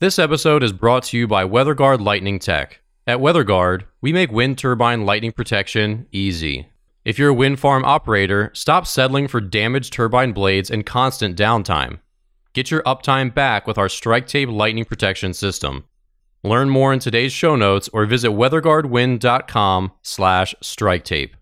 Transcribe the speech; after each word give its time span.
This 0.00 0.18
episode 0.18 0.62
is 0.62 0.72
brought 0.72 1.02
to 1.04 1.18
you 1.18 1.28
by 1.28 1.44
WeatherGuard 1.44 2.00
Lightning 2.00 2.38
Tech. 2.38 2.80
At 3.06 3.18
WeatherGuard, 3.18 3.82
we 4.00 4.14
make 4.14 4.32
wind 4.32 4.56
turbine 4.56 5.04
lightning 5.04 5.32
protection 5.32 6.06
easy. 6.10 6.70
If 7.04 7.18
you're 7.18 7.28
a 7.28 7.34
wind 7.34 7.60
farm 7.60 7.84
operator, 7.84 8.50
stop 8.54 8.86
settling 8.86 9.28
for 9.28 9.42
damaged 9.42 9.92
turbine 9.92 10.32
blades 10.32 10.70
and 10.70 10.86
constant 10.86 11.36
downtime. 11.36 12.00
Get 12.54 12.70
your 12.70 12.82
uptime 12.84 13.34
back 13.34 13.66
with 13.66 13.76
our 13.76 13.90
Strike 13.90 14.26
Tape 14.26 14.48
lightning 14.48 14.86
protection 14.86 15.34
system. 15.34 15.84
Learn 16.42 16.70
more 16.70 16.94
in 16.94 16.98
today's 16.98 17.34
show 17.34 17.54
notes 17.54 17.90
or 17.92 18.06
visit 18.06 18.30
weatherguardwind.com 18.30 19.92
slash 20.00 20.54
strike 20.62 21.04
tape. 21.04 21.36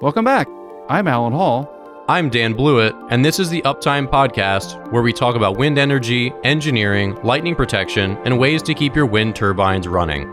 Welcome 0.00 0.24
back. 0.24 0.46
I'm 0.88 1.08
Allen 1.08 1.32
Hall. 1.32 1.71
I'm 2.08 2.30
Dan 2.30 2.54
Blewett, 2.54 2.96
and 3.10 3.24
this 3.24 3.38
is 3.38 3.48
the 3.48 3.62
Uptime 3.62 4.08
Podcast, 4.08 4.90
where 4.90 5.04
we 5.04 5.12
talk 5.12 5.36
about 5.36 5.56
wind 5.56 5.78
energy, 5.78 6.32
engineering, 6.42 7.16
lightning 7.22 7.54
protection, 7.54 8.18
and 8.24 8.40
ways 8.40 8.60
to 8.64 8.74
keep 8.74 8.96
your 8.96 9.06
wind 9.06 9.36
turbines 9.36 9.86
running. 9.86 10.24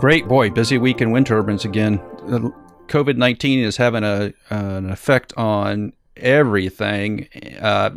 Great 0.00 0.26
boy, 0.26 0.48
busy 0.48 0.78
week 0.78 1.02
in 1.02 1.10
wind 1.10 1.26
turbines 1.26 1.66
again. 1.66 1.98
COVID 2.88 3.18
nineteen 3.18 3.58
is 3.58 3.76
having 3.76 4.02
a 4.02 4.32
an 4.48 4.88
effect 4.88 5.34
on 5.36 5.92
everything. 6.16 7.28
Uh, 7.60 7.90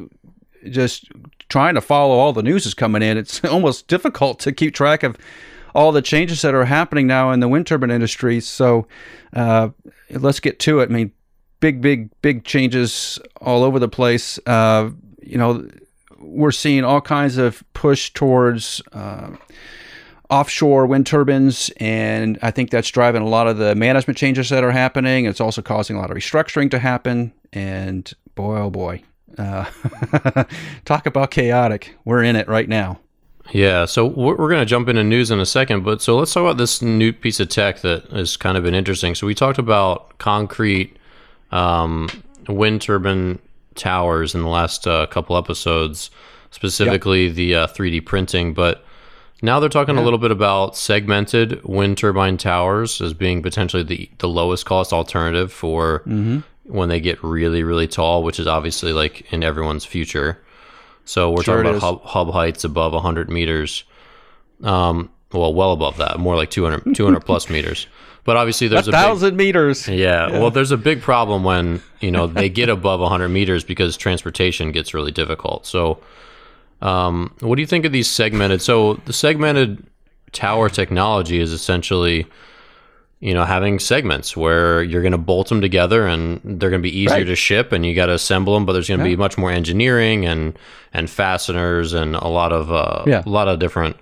just 0.69 1.07
trying 1.47 1.75
to 1.75 1.81
follow 1.81 2.15
all 2.15 2.33
the 2.33 2.43
news 2.43 2.65
is 2.65 2.73
coming 2.73 3.01
in. 3.01 3.17
It's 3.17 3.41
almost 3.45 3.87
difficult 3.87 4.39
to 4.41 4.51
keep 4.51 4.73
track 4.73 5.03
of 5.03 5.15
all 5.73 5.91
the 5.91 6.01
changes 6.01 6.41
that 6.41 6.53
are 6.53 6.65
happening 6.65 7.07
now 7.07 7.31
in 7.31 7.39
the 7.39 7.47
wind 7.47 7.67
turbine 7.67 7.91
industry. 7.91 8.39
So 8.39 8.87
uh, 9.33 9.69
let's 10.09 10.39
get 10.39 10.59
to 10.59 10.79
it. 10.79 10.89
I 10.89 10.93
mean, 10.93 11.11
big, 11.59 11.81
big, 11.81 12.09
big 12.21 12.43
changes 12.43 13.19
all 13.41 13.63
over 13.63 13.79
the 13.79 13.89
place. 13.89 14.39
Uh, 14.45 14.91
you 15.21 15.37
know, 15.37 15.67
we're 16.19 16.51
seeing 16.51 16.83
all 16.83 17.01
kinds 17.01 17.37
of 17.37 17.63
push 17.73 18.11
towards 18.11 18.81
uh, 18.93 19.31
offshore 20.29 20.85
wind 20.85 21.07
turbines, 21.07 21.69
and 21.77 22.37
I 22.41 22.51
think 22.51 22.69
that's 22.69 22.89
driving 22.89 23.21
a 23.21 23.27
lot 23.27 23.47
of 23.47 23.57
the 23.57 23.75
management 23.75 24.17
changes 24.17 24.49
that 24.49 24.63
are 24.63 24.71
happening. 24.71 25.25
It's 25.25 25.41
also 25.41 25.61
causing 25.61 25.95
a 25.95 25.99
lot 25.99 26.11
of 26.11 26.17
restructuring 26.17 26.71
to 26.71 26.79
happen. 26.79 27.33
And 27.51 28.11
boy, 28.35 28.57
oh 28.57 28.69
boy, 28.69 29.03
uh, 29.37 29.65
talk 30.85 31.05
about 31.05 31.31
chaotic. 31.31 31.95
We're 32.05 32.23
in 32.23 32.35
it 32.35 32.47
right 32.47 32.69
now. 32.69 32.99
Yeah, 33.51 33.85
so 33.85 34.05
we're, 34.05 34.35
going 34.35 34.59
to 34.59 34.65
jump 34.65 34.89
into 34.89 35.03
news 35.03 35.31
in 35.31 35.39
a 35.39 35.45
second, 35.45 35.83
but 35.83 36.01
so 36.01 36.17
let's 36.17 36.33
talk 36.33 36.41
about 36.41 36.57
this 36.57 36.81
new 36.81 37.11
piece 37.11 37.39
of 37.39 37.49
tech 37.49 37.81
that 37.81 38.05
has 38.11 38.37
kind 38.37 38.57
of 38.57 38.63
been 38.63 38.75
interesting. 38.75 39.15
So 39.15 39.25
we 39.25 39.33
talked 39.33 39.57
about 39.57 40.17
concrete 40.19 40.95
um, 41.51 42.09
wind 42.47 42.81
turbine 42.81 43.39
towers 43.75 44.35
in 44.35 44.41
the 44.41 44.47
last 44.47 44.87
uh, 44.87 45.07
couple 45.07 45.35
episodes, 45.35 46.11
specifically 46.51 47.27
yep. 47.27 47.35
the 47.35 47.55
uh, 47.55 47.67
3D 47.67 48.05
printing, 48.05 48.53
but 48.53 48.83
now 49.41 49.59
they're 49.59 49.69
talking 49.69 49.95
yeah. 49.95 50.01
a 50.01 50.03
little 50.03 50.19
bit 50.19 50.31
about 50.31 50.75
segmented 50.75 51.63
wind 51.63 51.97
turbine 51.97 52.37
towers 52.37 53.01
as 53.01 53.13
being 53.13 53.41
potentially 53.41 53.83
the, 53.83 54.09
the 54.19 54.27
lowest 54.27 54.65
cost 54.65 54.91
alternative 54.91 55.51
for 55.51 55.99
mm-hmm. 55.99 56.39
when 56.65 56.89
they 56.89 56.99
get 56.99 57.23
really, 57.23 57.63
really 57.63 57.87
tall, 57.87 58.21
which 58.21 58.39
is 58.39 58.47
obviously 58.47 58.93
like 58.93 59.31
in 59.31 59.43
everyone's 59.43 59.85
future. 59.85 60.41
So 61.09 61.31
we're 61.31 61.41
sure 61.41 61.63
talking 61.63 61.77
about 61.77 61.81
hub, 61.81 62.03
hub, 62.03 62.31
heights 62.31 62.63
above 62.63 62.93
100 62.93 63.31
meters. 63.31 63.83
Um, 64.63 65.09
well, 65.33 65.51
well 65.55 65.71
above 65.71 65.97
that, 65.97 66.19
more 66.19 66.35
like 66.35 66.51
200, 66.51 66.95
200 66.95 67.21
plus 67.21 67.49
meters. 67.55 67.87
But 68.25 68.37
obviously, 68.37 68.67
there's 68.67 68.87
a, 68.87 68.91
a 68.91 68.93
thousand 68.93 69.31
big, 69.31 69.47
meters. 69.47 69.87
Yeah, 69.87 70.29
yeah, 70.29 70.39
Well, 70.39 70.51
there's 70.51 70.69
a 70.69 70.77
big 70.77 71.01
problem 71.01 71.43
when 71.43 71.81
you 71.99 72.11
know 72.11 72.27
they 72.27 72.47
get 72.47 72.69
above 72.69 72.99
100 72.99 73.29
meters 73.29 73.63
because 73.63 73.97
transportation 73.97 74.71
gets 74.71 74.93
really 74.93 75.11
difficult. 75.11 75.65
So, 75.65 75.99
um, 76.83 77.33
what 77.39 77.55
do 77.55 77.61
you 77.61 77.67
think 77.67 77.85
of 77.85 77.91
these 77.91 78.07
segmented? 78.07 78.61
So 78.61 78.95
the 79.05 79.13
segmented 79.13 79.83
tower 80.31 80.69
technology 80.69 81.39
is 81.39 81.51
essentially 81.51 82.27
you 83.19 83.33
know, 83.33 83.43
having 83.43 83.79
segments 83.79 84.37
where 84.37 84.81
you're 84.81 85.01
going 85.01 85.11
to 85.11 85.17
bolt 85.17 85.49
them 85.49 85.59
together 85.59 86.07
and 86.07 86.39
they're 86.43 86.69
going 86.69 86.81
to 86.81 86.89
be 86.89 86.97
easier 86.97 87.17
right. 87.17 87.23
to 87.25 87.35
ship 87.35 87.73
and 87.73 87.85
you 87.85 87.93
got 87.93 88.05
to 88.05 88.13
assemble 88.13 88.53
them, 88.53 88.65
but 88.65 88.73
there's 88.73 88.87
going 88.87 88.99
to 88.99 89.05
yeah. 89.05 89.15
be 89.15 89.17
much 89.17 89.37
more 89.37 89.51
engineering 89.51 90.25
and, 90.25 90.57
and 90.93 91.09
fasteners 91.09 91.93
and 91.93 92.15
a 92.15 92.27
lot 92.27 92.53
of, 92.53 92.71
uh, 92.71 93.03
yeah. 93.05 93.21
a 93.25 93.29
lot 93.29 93.49
of 93.49 93.59
different, 93.59 93.97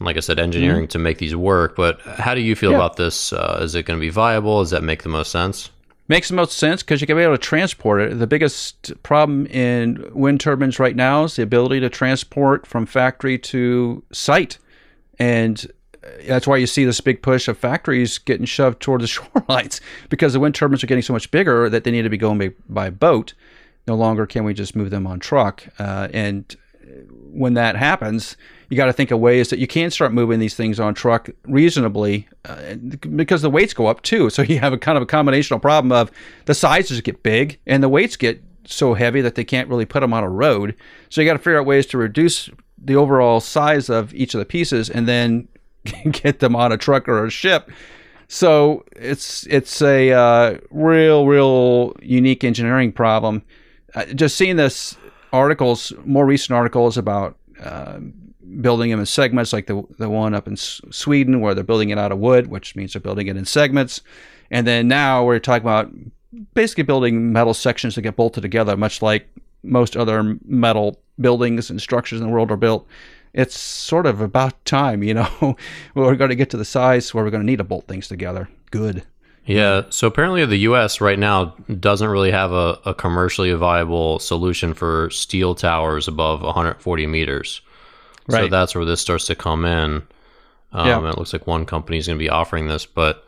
like 0.00 0.16
I 0.16 0.20
said, 0.20 0.38
engineering 0.38 0.84
mm-hmm. 0.84 0.88
to 0.88 0.98
make 0.98 1.18
these 1.18 1.36
work. 1.36 1.76
But 1.76 2.00
how 2.00 2.34
do 2.34 2.40
you 2.40 2.56
feel 2.56 2.70
yeah. 2.70 2.78
about 2.78 2.96
this? 2.96 3.34
Uh, 3.34 3.58
is 3.60 3.74
it 3.74 3.84
going 3.84 3.98
to 3.98 4.00
be 4.00 4.10
viable? 4.10 4.60
Does 4.60 4.70
that 4.70 4.82
make 4.82 5.02
the 5.02 5.10
most 5.10 5.30
sense? 5.30 5.70
Makes 6.08 6.28
the 6.28 6.34
most 6.34 6.56
sense 6.56 6.82
because 6.82 7.00
you 7.00 7.06
can 7.06 7.16
be 7.16 7.22
able 7.22 7.34
to 7.34 7.38
transport 7.38 8.00
it. 8.00 8.18
The 8.18 8.26
biggest 8.26 8.92
problem 9.02 9.46
in 9.46 10.06
wind 10.12 10.40
turbines 10.40 10.78
right 10.78 10.96
now 10.96 11.24
is 11.24 11.36
the 11.36 11.42
ability 11.42 11.80
to 11.80 11.90
transport 11.90 12.66
from 12.66 12.86
factory 12.86 13.38
to 13.38 14.02
site. 14.10 14.58
And 15.18 15.70
that's 16.26 16.46
why 16.46 16.56
you 16.56 16.66
see 16.66 16.84
this 16.84 17.00
big 17.00 17.22
push 17.22 17.48
of 17.48 17.58
factories 17.58 18.18
getting 18.18 18.46
shoved 18.46 18.80
toward 18.80 19.00
the 19.00 19.06
shorelines 19.06 19.80
because 20.08 20.32
the 20.32 20.40
wind 20.40 20.54
turbines 20.54 20.82
are 20.82 20.86
getting 20.86 21.02
so 21.02 21.12
much 21.12 21.30
bigger 21.30 21.68
that 21.68 21.84
they 21.84 21.90
need 21.90 22.02
to 22.02 22.10
be 22.10 22.16
going 22.16 22.38
by, 22.38 22.52
by 22.68 22.90
boat. 22.90 23.34
No 23.86 23.94
longer 23.94 24.26
can 24.26 24.44
we 24.44 24.54
just 24.54 24.74
move 24.74 24.90
them 24.90 25.06
on 25.06 25.20
truck. 25.20 25.66
Uh, 25.78 26.08
and 26.12 26.56
when 27.32 27.54
that 27.54 27.76
happens, 27.76 28.36
you 28.68 28.76
got 28.76 28.86
to 28.86 28.92
think 28.92 29.10
of 29.10 29.20
ways 29.20 29.50
that 29.50 29.58
you 29.58 29.66
can 29.66 29.90
start 29.90 30.12
moving 30.12 30.40
these 30.40 30.54
things 30.54 30.80
on 30.80 30.94
truck 30.94 31.28
reasonably 31.44 32.28
uh, 32.44 32.74
because 32.74 33.42
the 33.42 33.50
weights 33.50 33.74
go 33.74 33.86
up 33.86 34.02
too. 34.02 34.30
So 34.30 34.42
you 34.42 34.58
have 34.58 34.72
a 34.72 34.78
kind 34.78 34.96
of 34.96 35.02
a 35.02 35.06
combinational 35.06 35.60
problem 35.60 35.92
of 35.92 36.10
the 36.46 36.54
sizes 36.54 37.00
get 37.00 37.22
big 37.22 37.58
and 37.66 37.82
the 37.82 37.88
weights 37.88 38.16
get 38.16 38.42
so 38.66 38.94
heavy 38.94 39.20
that 39.20 39.34
they 39.34 39.44
can't 39.44 39.68
really 39.68 39.84
put 39.84 40.00
them 40.00 40.14
on 40.14 40.24
a 40.24 40.30
road. 40.30 40.74
So 41.10 41.20
you 41.20 41.28
got 41.28 41.34
to 41.34 41.38
figure 41.38 41.60
out 41.60 41.66
ways 41.66 41.86
to 41.86 41.98
reduce 41.98 42.48
the 42.78 42.96
overall 42.96 43.40
size 43.40 43.88
of 43.88 44.14
each 44.14 44.34
of 44.34 44.38
the 44.38 44.44
pieces 44.44 44.88
and 44.88 45.06
then 45.06 45.48
get 46.10 46.40
them 46.40 46.56
on 46.56 46.72
a 46.72 46.76
truck 46.76 47.08
or 47.08 47.26
a 47.26 47.30
ship. 47.30 47.70
So 48.28 48.84
it's 48.96 49.46
it's 49.48 49.82
a 49.82 50.12
uh, 50.12 50.58
real 50.70 51.26
real 51.26 51.94
unique 52.02 52.44
engineering 52.44 52.92
problem. 52.92 53.42
Uh, 53.94 54.06
just 54.06 54.36
seeing 54.36 54.56
this 54.56 54.96
articles, 55.32 55.92
more 56.04 56.26
recent 56.26 56.56
articles 56.56 56.96
about 56.96 57.36
uh, 57.60 57.98
building 58.60 58.90
them 58.90 59.00
in 59.00 59.06
segments, 59.06 59.52
like 59.52 59.66
the 59.66 59.84
the 59.98 60.08
one 60.08 60.34
up 60.34 60.46
in 60.46 60.54
S- 60.54 60.80
Sweden 60.90 61.40
where 61.40 61.54
they're 61.54 61.64
building 61.64 61.90
it 61.90 61.98
out 61.98 62.12
of 62.12 62.18
wood, 62.18 62.46
which 62.46 62.74
means 62.76 62.92
they're 62.92 63.00
building 63.00 63.26
it 63.26 63.36
in 63.36 63.44
segments. 63.44 64.00
And 64.50 64.66
then 64.66 64.88
now 64.88 65.24
we're 65.24 65.38
talking 65.38 65.64
about 65.64 65.90
basically 66.54 66.84
building 66.84 67.32
metal 67.32 67.54
sections 67.54 67.94
that 67.94 68.02
get 68.02 68.16
bolted 68.16 68.42
together, 68.42 68.76
much 68.76 69.02
like 69.02 69.28
most 69.62 69.96
other 69.96 70.38
metal 70.44 71.00
buildings 71.20 71.70
and 71.70 71.80
structures 71.80 72.20
in 72.20 72.26
the 72.26 72.32
world 72.32 72.50
are 72.50 72.56
built 72.56 72.86
it's 73.34 73.58
sort 73.58 74.06
of 74.06 74.20
about 74.20 74.64
time, 74.64 75.02
you 75.02 75.12
know. 75.12 75.56
we're 75.94 76.16
going 76.16 76.30
to 76.30 76.36
get 76.36 76.50
to 76.50 76.56
the 76.56 76.64
size 76.64 77.12
where 77.12 77.24
we're 77.24 77.30
going 77.30 77.42
to 77.42 77.46
need 77.46 77.58
to 77.58 77.64
bolt 77.64 77.86
things 77.86 78.08
together. 78.08 78.48
Good. 78.70 79.04
Yeah. 79.44 79.82
So 79.90 80.06
apparently, 80.06 80.46
the 80.46 80.56
U.S. 80.58 81.00
right 81.00 81.18
now 81.18 81.54
doesn't 81.78 82.08
really 82.08 82.30
have 82.30 82.52
a, 82.52 82.78
a 82.86 82.94
commercially 82.94 83.52
viable 83.52 84.18
solution 84.20 84.72
for 84.72 85.10
steel 85.10 85.54
towers 85.54 86.08
above 86.08 86.42
140 86.42 87.06
meters. 87.06 87.60
Right. 88.26 88.44
So 88.44 88.48
that's 88.48 88.74
where 88.74 88.86
this 88.86 89.00
starts 89.00 89.26
to 89.26 89.34
come 89.34 89.64
in. 89.64 90.02
Um, 90.72 90.86
yeah. 90.86 91.10
It 91.10 91.18
looks 91.18 91.32
like 91.32 91.46
one 91.46 91.66
company 91.66 91.98
is 91.98 92.06
going 92.06 92.18
to 92.18 92.22
be 92.22 92.30
offering 92.30 92.68
this, 92.68 92.86
but 92.86 93.24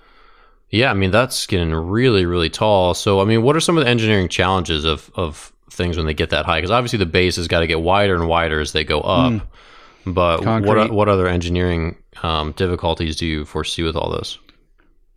yeah, 0.71 0.91
I 0.91 0.95
mean 0.95 1.11
that's 1.13 1.47
getting 1.47 1.73
really, 1.73 2.27
really 2.27 2.51
tall. 2.51 2.95
So 2.95 3.21
I 3.21 3.25
mean, 3.25 3.43
what 3.43 3.55
are 3.55 3.61
some 3.61 3.79
of 3.79 3.85
the 3.85 3.91
engineering 3.91 4.29
challenges 4.29 4.85
of 4.85 5.11
of 5.15 5.53
things 5.71 5.97
when 5.97 6.07
they 6.07 6.15
get 6.15 6.31
that 6.31 6.45
high? 6.45 6.59
Because 6.59 6.71
obviously 6.71 6.99
the 6.99 7.07
base 7.07 7.37
has 7.37 7.47
got 7.47 7.61
to 7.61 7.67
get 7.67 7.81
wider 7.81 8.15
and 8.15 8.27
wider 8.27 8.59
as 8.61 8.73
they 8.73 8.85
go 8.85 9.01
up. 9.01 9.33
Mm. 9.33 9.43
But 10.07 10.43
Concrete. 10.43 10.69
what 10.69 10.91
what 10.93 11.09
other 11.09 11.27
engineering 11.27 11.97
um, 12.23 12.53
difficulties 12.53 13.17
do 13.17 13.27
you 13.27 13.45
foresee 13.45 13.83
with 13.83 13.97
all 13.97 14.11
this? 14.11 14.39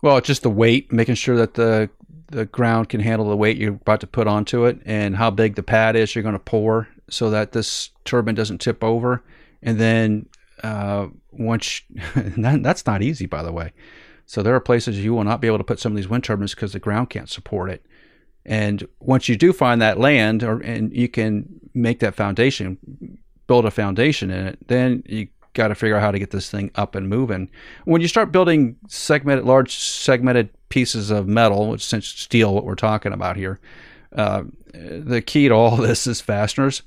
Well, 0.02 0.18
it's 0.18 0.28
just 0.28 0.44
the 0.44 0.50
weight, 0.50 0.92
making 0.92 1.16
sure 1.16 1.36
that 1.38 1.54
the 1.54 1.90
the 2.28 2.46
ground 2.46 2.90
can 2.90 3.00
handle 3.00 3.30
the 3.30 3.38
weight 3.38 3.58
you're 3.58 3.74
about 3.74 4.02
to 4.02 4.08
put 4.08 4.28
onto 4.28 4.66
it, 4.66 4.80
and 4.86 5.16
how 5.16 5.30
big 5.30 5.56
the 5.56 5.64
pad 5.64 5.96
is 5.96 6.16
you're 6.16 6.24
going 6.24 6.34
to 6.34 6.40
pour, 6.40 6.88
so 7.10 7.30
that 7.30 7.52
this 7.52 7.92
turbine 8.06 8.36
doesn't 8.36 8.60
tip 8.60 8.84
over. 8.84 9.24
And 9.62 9.80
then 9.80 10.26
uh, 10.64 11.08
once 11.32 11.82
that, 12.16 12.64
that's 12.64 12.86
not 12.86 13.02
easy, 13.04 13.26
by 13.26 13.44
the 13.44 13.52
way. 13.52 13.72
So 14.26 14.44
there 14.44 14.56
are 14.56 14.60
places 14.60 15.04
you 15.04 15.14
will 15.14 15.24
not 15.24 15.42
be 15.42 15.48
able 15.48 15.58
to 15.58 15.64
put 15.64 15.80
some 15.80 15.92
of 15.92 15.96
these 15.96 16.08
wind 16.08 16.24
turbines 16.24 16.54
because 16.54 16.74
the 16.74 16.80
ground 16.80 17.10
can't 17.10 17.30
support 17.30 17.70
it. 17.70 17.86
And 18.46 18.88
once 19.00 19.28
you 19.28 19.36
do 19.36 19.54
find 19.54 19.82
that 19.82 20.00
land, 20.00 20.44
or 20.44 20.60
and 20.62 20.96
you 20.96 21.10
can 21.10 21.60
make 21.74 22.00
that 22.00 22.16
foundation, 22.16 23.20
build 23.50 23.66
a 23.66 23.72
foundation 23.72 24.30
in 24.30 24.46
it, 24.46 24.60
then 24.68 25.04
you 25.08 25.28
got 25.56 25.70
to 25.70 25.76
figure 25.76 25.98
out 25.98 26.02
how 26.02 26.12
to 26.12 26.20
get 26.20 26.30
this 26.30 26.52
thing 26.52 26.70
up 26.76 26.94
and 26.94 27.10
moving. 27.10 27.50
When 27.86 28.00
you 28.00 28.08
start 28.08 28.32
building 28.32 28.76
segmented, 28.88 29.44
large 29.44 29.76
segmented 29.76 30.50
pieces 30.70 31.10
of 31.10 31.28
metal, 31.28 31.70
which 31.70 31.92
is 31.92 32.06
steel, 32.06 32.54
what 32.54 32.64
we're 32.64 32.76
talking 32.76 33.12
about 33.12 33.38
here, 33.38 33.60
uh, 34.16 34.44
the 34.72 35.22
key 35.26 35.48
to 35.48 35.54
all 35.56 35.76
this 35.88 36.06
is 36.06 36.22
fasteners. 36.22 36.84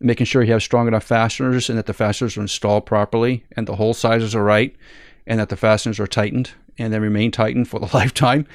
Making 0.00 0.26
sure 0.26 0.42
you 0.42 0.52
have 0.52 0.62
strong 0.62 0.86
enough 0.86 1.04
fasteners 1.04 1.70
and 1.70 1.78
that 1.78 1.86
the 1.86 1.94
fasteners 1.94 2.36
are 2.36 2.42
installed 2.42 2.84
properly 2.84 3.44
and 3.52 3.66
the 3.66 3.76
hole 3.76 3.94
sizes 3.94 4.34
are 4.34 4.44
right. 4.44 4.76
and 5.26 5.40
that 5.40 5.48
the 5.48 5.56
fasteners 5.56 5.98
are 5.98 6.06
tightened 6.06 6.50
and 6.76 6.92
they 6.92 6.98
remain 6.98 7.30
tightened 7.30 7.68
for 7.68 7.80
the 7.80 7.88
lifetime. 7.94 8.46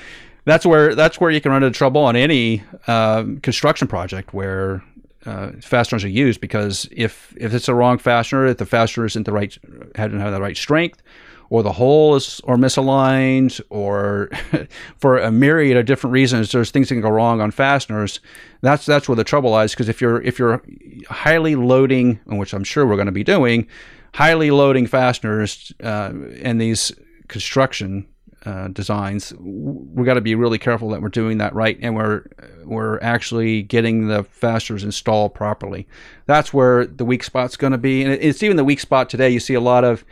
That's 0.46 0.66
where 0.66 0.94
that's 0.94 1.20
where 1.20 1.32
you 1.32 1.42
can 1.42 1.52
run 1.52 1.64
into 1.64 1.76
trouble 1.76 2.02
on 2.02 2.16
any 2.16 2.64
um, 2.86 3.40
construction 3.40 3.88
project 3.88 4.34
where 4.34 4.84
uh, 5.28 5.52
fasteners 5.62 6.06
are 6.06 6.10
used 6.10 6.40
because 6.40 6.88
if 6.92 7.34
if 7.38 7.54
it's 7.54 7.66
the 7.66 7.76
wrong 7.76 7.98
fastener, 7.98 8.48
if 8.48 8.58
the 8.58 8.66
fastener 8.66 9.06
isn't 9.06 9.24
the 9.24 9.34
right 9.34 9.58
hadn't 9.96 10.22
have 10.22 10.32
the 10.32 10.42
right 10.42 10.56
strength, 10.56 11.04
or 11.50 11.64
the 11.64 11.74
hole 11.74 12.16
is 12.16 12.40
or 12.46 12.56
misaligned, 12.56 13.60
or 13.70 14.30
for 14.98 15.18
a 15.18 15.30
myriad 15.30 15.76
of 15.76 15.86
different 15.86 16.14
reasons, 16.14 16.52
there's 16.52 16.72
things 16.72 16.88
that 16.88 16.96
can 16.96 17.02
go 17.02 17.10
wrong 17.10 17.42
on 17.42 17.52
fasteners. 17.52 18.22
That's 18.62 18.86
that's 18.86 19.10
where 19.10 19.18
the 19.18 19.26
trouble 19.26 19.52
lies 19.52 19.74
because 19.74 19.90
if 19.90 20.00
you're 20.00 20.22
if 20.22 20.40
you're 20.40 20.62
highly 21.10 21.56
loading, 21.56 22.22
which 22.26 22.54
I'm 22.54 22.64
sure 22.64 22.88
we're 22.88 22.96
going 22.96 23.08
to 23.08 23.12
be 23.12 23.26
doing, 23.26 23.68
highly 24.14 24.50
loading 24.50 24.88
fasteners 24.88 25.74
uh, 25.84 26.14
in 26.38 26.58
these 26.58 26.94
construction 27.28 28.08
uh, 28.48 28.70
designs, 28.70 29.34
we 29.40 30.06
got 30.06 30.14
to 30.14 30.22
be 30.22 30.34
really 30.34 30.58
careful 30.58 30.90
that 30.92 31.02
we're 31.02 31.10
doing 31.10 31.38
that 31.40 31.54
right 31.54 31.78
and 31.82 31.98
we're 31.98 32.24
we're 32.64 32.98
actually 33.02 33.62
getting 33.62 34.08
the 34.08 34.24
fasteners 34.24 34.86
installed 34.86 35.34
properly. 35.34 35.86
That's 36.28 36.54
where 36.54 36.86
the 36.86 37.04
weak 37.04 37.26
spot's 37.26 37.58
going 37.58 37.72
to 37.72 37.78
be, 37.78 38.04
and 38.04 38.14
it's 38.14 38.42
even 38.44 38.56
the 38.56 38.64
weak 38.64 38.80
spot 38.80 39.10
today. 39.10 39.30
You 39.30 39.42
see 39.42 39.54
a 39.54 39.60
lot 39.60 39.84
of 39.84 40.06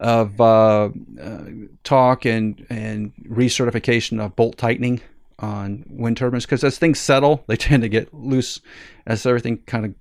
of 0.00 0.40
uh, 0.40 0.90
uh, 1.22 1.44
talk 1.84 2.24
and 2.24 2.66
and 2.68 3.12
recertification 3.28 4.20
of 4.24 4.34
bolt 4.34 4.58
tightening 4.58 5.00
on 5.38 5.84
wind 5.88 6.16
turbines 6.16 6.46
because 6.46 6.64
as 6.64 6.78
things 6.78 6.98
settle, 6.98 7.44
they 7.46 7.56
tend 7.68 7.84
to 7.84 7.88
get 7.88 8.12
loose 8.12 8.60
as 9.06 9.24
everything 9.24 9.58
kind 9.66 9.84
of 9.84 9.94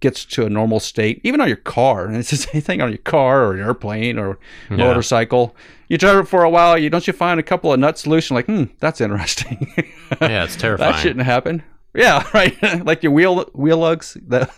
gets 0.00 0.24
to 0.24 0.46
a 0.46 0.48
normal 0.48 0.80
state, 0.80 1.20
even 1.24 1.40
on 1.40 1.48
your 1.48 1.56
car. 1.56 2.06
And 2.06 2.16
it's 2.16 2.30
the 2.30 2.36
same 2.36 2.62
thing 2.62 2.80
on 2.80 2.90
your 2.90 2.98
car 2.98 3.44
or 3.44 3.54
an 3.54 3.60
airplane 3.60 4.18
or 4.18 4.38
yeah. 4.70 4.76
motorcycle. 4.76 5.54
You 5.88 5.98
drive 5.98 6.18
it 6.18 6.28
for 6.28 6.42
a 6.42 6.50
while, 6.50 6.78
you 6.78 6.90
don't 6.90 7.06
you 7.06 7.12
find 7.12 7.40
a 7.40 7.42
couple 7.42 7.72
of 7.72 7.80
nuts 7.80 8.06
loose 8.06 8.30
and 8.30 8.36
like, 8.36 8.46
hmm, 8.46 8.64
that's 8.78 9.00
interesting. 9.00 9.72
yeah, 10.20 10.44
it's 10.44 10.56
terrifying. 10.56 10.92
that 10.92 11.00
shouldn't 11.00 11.24
happen. 11.24 11.62
Yeah, 11.94 12.28
right. 12.34 12.84
like 12.84 13.02
your 13.02 13.12
wheel 13.12 13.44
wheel 13.54 13.78
lugs. 13.78 14.16
That 14.28 14.50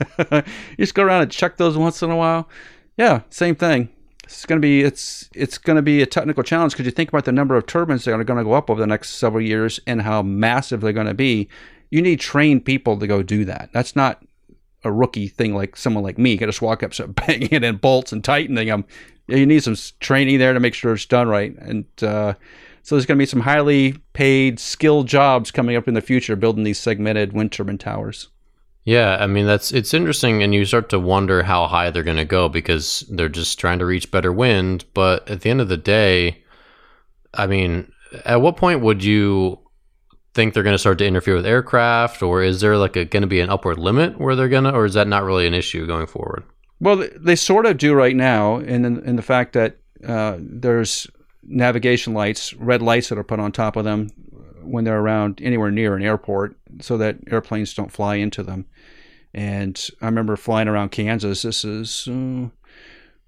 you 0.70 0.76
just 0.79 0.94
go 0.94 1.05
around 1.05 1.23
and 1.23 1.31
check 1.31 1.56
those 1.56 1.76
once 1.76 2.02
in 2.02 2.11
a 2.11 2.17
while. 2.17 2.49
Yeah, 2.97 3.23
same 3.31 3.55
thing. 3.55 3.88
It's 4.25 4.44
gonna 4.44 4.61
be 4.61 4.82
it's 4.82 5.29
it's 5.35 5.56
gonna 5.56 5.82
be 5.82 6.02
a 6.02 6.06
technical 6.06 6.43
challenge 6.43 6.73
because 6.73 6.87
you 6.87 6.93
think 6.93 7.08
about 7.08 7.25
the 7.25 7.32
number 7.32 7.56
of 7.56 7.67
turbines 7.67 8.05
that 8.05 8.12
are 8.12 8.25
gonna 8.25 8.44
go 8.44 8.52
up 8.52 8.69
over 8.69 8.81
the 8.81 8.87
next 8.87 9.11
several 9.11 9.43
years 9.43 9.81
and 9.87 10.02
how 10.02 10.23
massive 10.23 10.81
they're 10.81 10.93
gonna 10.93 11.14
be. 11.14 11.49
You 11.91 12.02
need 12.02 12.20
trained 12.20 12.64
people 12.64 12.99
to 12.99 13.06
go 13.06 13.23
do 13.23 13.44
that. 13.47 13.70
That's 13.73 13.97
not 13.97 14.23
a 14.85 14.93
rookie 14.93 15.29
thing 15.29 15.55
like 15.55 15.77
someone 15.77 16.05
like 16.05 16.19
me 16.19 16.37
can 16.37 16.49
just 16.49 16.62
walk 16.62 16.82
up, 16.82 16.94
start 16.94 17.15
banging 17.27 17.50
it 17.50 17.65
in 17.65 17.77
bolts 17.77 18.12
and 18.12 18.25
tightening 18.25 18.69
them. 18.69 18.85
You 19.27 19.47
need 19.47 19.62
some 19.62 19.77
training 20.00 20.38
there 20.38 20.53
to 20.53 20.61
make 20.61 20.75
sure 20.75 20.93
it's 20.93 21.06
done 21.06 21.29
right. 21.29 21.56
And 21.59 21.85
uh, 22.03 22.35
so 22.82 22.94
there's 22.94 23.06
going 23.06 23.19
to 23.19 23.23
be 23.23 23.27
some 23.27 23.41
highly 23.41 23.93
paid, 24.12 24.59
skilled 24.59 25.06
jobs 25.06 25.50
coming 25.50 25.77
up 25.77 25.87
in 25.87 25.94
the 25.94 26.00
future 26.00 26.35
building 26.37 26.65
these 26.65 26.79
segmented 26.79 27.32
wind 27.32 27.53
turbine 27.53 27.79
towers. 27.79 28.29
Yeah, 28.85 29.19
I 29.21 29.27
mean 29.27 29.47
that's 29.47 29.73
it's 29.73 29.93
interesting, 29.93 30.43
and 30.43 30.55
you 30.55 30.65
start 30.65 30.88
to 30.88 30.99
wonder 30.99 31.43
how 31.43 31.67
high 31.67 31.91
they're 31.91 32.03
going 32.03 32.17
to 32.17 32.25
go 32.25 32.49
because 32.49 33.05
they're 33.11 33.29
just 33.29 33.61
trying 33.61 33.79
to 33.79 33.87
reach 33.87 34.11
better 34.11 34.33
wind. 34.33 34.87
But 34.94 35.29
at 35.29 35.43
the 35.43 35.50
end 35.50 35.61
of 35.61 35.69
the 35.69 35.76
day, 35.76 36.43
I 37.35 37.47
mean, 37.47 37.93
at 38.25 38.41
what 38.41 38.56
point 38.56 38.81
would 38.81 39.05
you 39.05 39.59
think 40.35 40.55
they're 40.55 40.62
going 40.62 40.75
to 40.75 40.79
start 40.79 40.99
to 40.99 41.06
interfere 41.06 41.37
with 41.37 41.47
aircraft, 41.47 42.23
or 42.23 42.43
is 42.43 42.61
there 42.61 42.77
like 42.77 42.94
going 42.94 43.23
to 43.23 43.27
be 43.27 43.41
an 43.41 43.50
upward 43.50 43.79
limit 43.79 44.21
where 44.21 44.37
they're 44.37 44.49
going 44.49 44.65
to, 44.65 44.73
or 44.73 44.85
is 44.85 44.94
that 44.94 45.09
not 45.09 45.25
really 45.25 45.47
an 45.47 45.55
issue 45.55 45.87
going 45.87 46.06
forward? 46.06 46.44
Well, 46.81 47.09
they 47.17 47.37
sort 47.37 47.67
of 47.67 47.79
do 47.79 47.94
right 47.94 48.17
now, 48.17 48.56
in 48.56 48.85
in 48.85 49.17
the 49.17 49.23
fact 49.23 49.53
that 49.53 49.79
uh, 50.06 50.37
there's 50.38 51.06
navigation 51.43 52.15
lights, 52.15 52.55
red 52.55 52.81
lights 52.82 53.09
that 53.09 53.19
are 53.19 53.25
put 53.25 53.41
on 53.41 53.53
top 53.53 53.77
of 53.77 53.85
them 53.85 54.09
when 54.62 54.85
they're 54.85 55.00
around 55.00 55.41
anywhere 55.43 55.71
near 55.71 55.97
an 55.97 56.03
airport, 56.03 56.56
so 56.81 56.97
that 56.97 57.17
airplanes 57.31 57.75
don't 57.75 57.93
fly 57.93 58.17
into 58.17 58.43
them. 58.43 58.67
And 59.35 59.88
I 60.00 60.06
remember 60.06 60.37
flying 60.37 60.69
around 60.69 60.91
Kansas. 60.91 61.43
This 61.43 61.65
is 61.65 62.09
uh, 62.09 62.49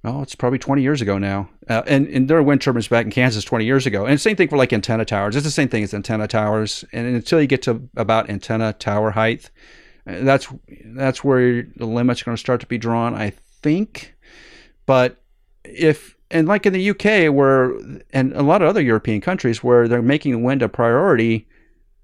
well, 0.03 0.21
it's 0.23 0.35
probably 0.35 0.59
20 0.59 0.83
years 0.83 1.01
ago 1.01 1.17
now. 1.17 1.49
Uh, 1.69 1.83
and, 1.87 2.09
and 2.09 2.29
there 2.29 2.37
are 2.37 2.43
wind 2.43 2.61
turbines 2.61 2.89
back 2.89 3.05
in 3.05 3.13
Kansas 3.13 3.45
20 3.45 3.65
years 3.65 3.87
ago. 3.87 4.05
And 4.05 4.21
same 4.21 4.35
thing 4.35 4.49
for 4.49 4.57
like 4.57 4.73
antenna 4.73 5.05
towers. 5.05 5.37
It's 5.37 5.45
the 5.45 5.51
same 5.51 5.69
thing 5.69 5.85
as 5.85 5.95
antenna 5.95 6.27
towers. 6.27 6.85
And 6.93 7.07
until 7.07 7.41
you 7.41 7.47
get 7.47 7.63
to 7.63 7.89
about 7.97 8.29
antenna 8.29 8.73
tower 8.73 9.13
height, 9.13 9.51
uh, 10.07 10.23
that's 10.23 10.49
that's 10.87 11.23
where 11.23 11.63
the 11.63 11.87
limits 11.87 12.23
are 12.23 12.25
going 12.25 12.37
to 12.37 12.41
start 12.41 12.61
to 12.63 12.67
be 12.67 12.79
drawn, 12.79 13.15
I 13.15 13.31
think. 13.31 14.17
But 14.87 15.23
if 15.63 16.17
and 16.33 16.49
like 16.49 16.67
in 16.67 16.73
the 16.73 16.91
UK, 16.91 17.33
where 17.33 17.73
and 18.11 18.33
a 18.33 18.43
lot 18.43 18.61
of 18.61 18.69
other 18.69 18.83
European 18.83 19.21
countries 19.21 19.63
where 19.63 19.87
they're 19.87 20.03
making 20.03 20.43
wind 20.43 20.63
a 20.63 20.69
priority, 20.69 21.47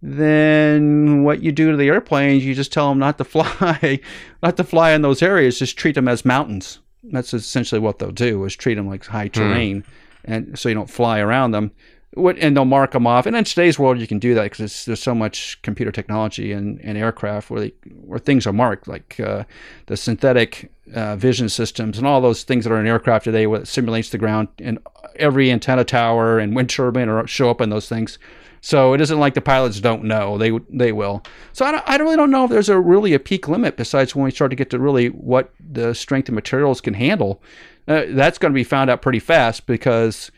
then 0.01 1.25
what 1.25 1.43
you 1.43 1.51
do 1.51 1.73
to 1.73 1.77
the 1.77 1.89
airplanes, 1.89 2.45
you 2.45 2.55
just 2.55 2.73
tell 2.73 2.91
them 2.91 3.01
not 3.01 3.19
to 3.19 3.25
fly, 3.25 3.99
not 4.41 4.57
to 4.57 4.63
fly 4.63 4.93
in 4.93 5.03
those 5.03 5.21
areas. 5.21 5.59
Just 5.59 5.77
treat 5.77 5.97
them 5.97 6.07
as 6.07 6.25
mountains 6.25 6.79
that's 7.05 7.35
essentially 7.35 7.81
what 7.81 7.99
they'll 7.99 8.11
do 8.11 8.45
is 8.45 8.57
treat 8.57 8.75
them 8.75 8.89
like 8.89 9.05
high 9.05 9.27
hmm. 9.27 9.33
terrain, 9.33 9.83
mm. 9.83 9.87
and 10.25 10.59
so 10.59 10.69
you 10.69 10.75
don't 10.75 10.91
fly 10.91 11.19
around 11.21 11.53
them. 11.53 11.73
What 12.15 12.39
and 12.39 12.57
they'll 12.57 12.65
mark 12.65 12.93
them 12.93 13.07
off. 13.07 13.27
And 13.27 13.37
in 13.37 13.45
today's 13.45 13.79
world, 13.79 14.01
you 14.01 14.07
can 14.07 14.19
do 14.19 14.35
that 14.35 14.45
because 14.45 14.85
there's 14.87 15.03
so 15.03 15.15
much 15.15 15.61
computer 15.63 15.93
technology 15.93 16.53
and, 16.53 16.81
and 16.81 16.97
aircraft 16.97 17.51
where 17.51 17.61
they, 17.61 17.73
where 18.01 18.19
things 18.19 18.47
are 18.47 18.53
marked, 18.53 18.89
like 18.89 19.21
uh, 19.21 19.45
the 19.87 19.97
synthetic 19.97 20.73
uh, 20.95 21.17
vision 21.17 21.51
systems 21.51 21.99
and 21.99 22.07
all 22.07 22.21
those 22.23 22.45
things 22.45 22.65
that 22.65 22.73
are 22.73 22.81
in 22.81 22.87
aircraft 22.87 23.25
today, 23.25 23.47
where 23.47 23.61
it 23.61 23.69
simulates 23.69 24.09
the 24.09 24.19
ground, 24.19 24.49
and 24.59 24.79
every 25.17 25.53
antenna 25.53 25.85
tower 25.85 26.39
and 26.39 26.57
wind 26.57 26.71
turbine 26.71 27.11
or 27.11 27.27
show 27.27 27.51
up 27.51 27.61
in 27.61 27.69
those 27.69 27.89
things. 27.89 28.19
So 28.61 28.93
it 28.93 29.01
isn't 29.01 29.19
like 29.19 29.35
the 29.35 29.41
pilots 29.41 29.81
don't 29.81 30.05
know; 30.05 30.39
they 30.39 30.53
they 30.71 30.93
will. 30.93 31.23
So 31.53 31.65
I, 31.65 31.83
I 31.87 31.97
really 31.97 32.17
don't 32.17 32.31
know 32.31 32.45
if 32.45 32.51
there's 32.51 32.69
a 32.69 32.79
really 32.79 33.15
a 33.15 33.19
peak 33.21 33.49
limit 33.49 33.77
besides 33.77 34.15
when 34.15 34.25
we 34.25 34.31
start 34.31 34.51
to 34.51 34.57
get 34.57 34.71
to 34.71 34.79
really 34.79 35.09
what 35.09 35.53
the 35.61 35.95
strength 35.95 36.29
of 36.29 36.35
materials 36.35 36.81
can 36.81 36.95
handle. 36.95 37.43
Uh, 37.87 38.05
that's 38.11 38.39
going 38.39 38.53
to 38.53 38.55
be 38.55 38.65
found 38.65 38.91
out 38.91 39.01
pretty 39.01 39.19
fast 39.19 39.67
because 39.67 40.31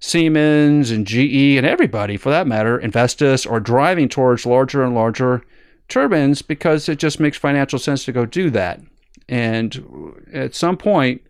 Siemens 0.00 0.90
and 0.90 1.06
GE 1.06 1.56
and 1.56 1.66
everybody, 1.66 2.16
for 2.16 2.30
that 2.30 2.46
matter, 2.46 2.78
Vestas, 2.78 3.46
are 3.46 3.60
driving 3.60 4.08
towards 4.08 4.46
larger 4.46 4.84
and 4.84 4.94
larger 4.94 5.42
turbines 5.88 6.42
because 6.42 6.88
it 6.88 6.98
just 6.98 7.18
makes 7.18 7.38
financial 7.38 7.78
sense 7.78 8.04
to 8.04 8.12
go 8.12 8.26
do 8.26 8.50
that. 8.50 8.80
And 9.28 10.14
at 10.32 10.54
some 10.54 10.76
point, 10.76 11.22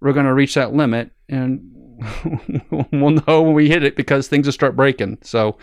we're 0.00 0.12
going 0.12 0.26
to 0.26 0.34
reach 0.34 0.54
that 0.54 0.74
limit, 0.74 1.10
and 1.28 1.72
we'll 2.70 3.10
know 3.10 3.42
when 3.42 3.54
we 3.54 3.68
hit 3.68 3.84
it 3.84 3.96
because 3.96 4.28
things 4.28 4.46
will 4.46 4.52
start 4.52 4.76
breaking. 4.76 5.18
So 5.22 5.56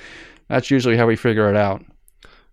that's 0.49 0.69
usually 0.69 0.97
how 0.97 1.07
we 1.07 1.15
figure 1.15 1.49
it 1.49 1.55
out. 1.55 1.83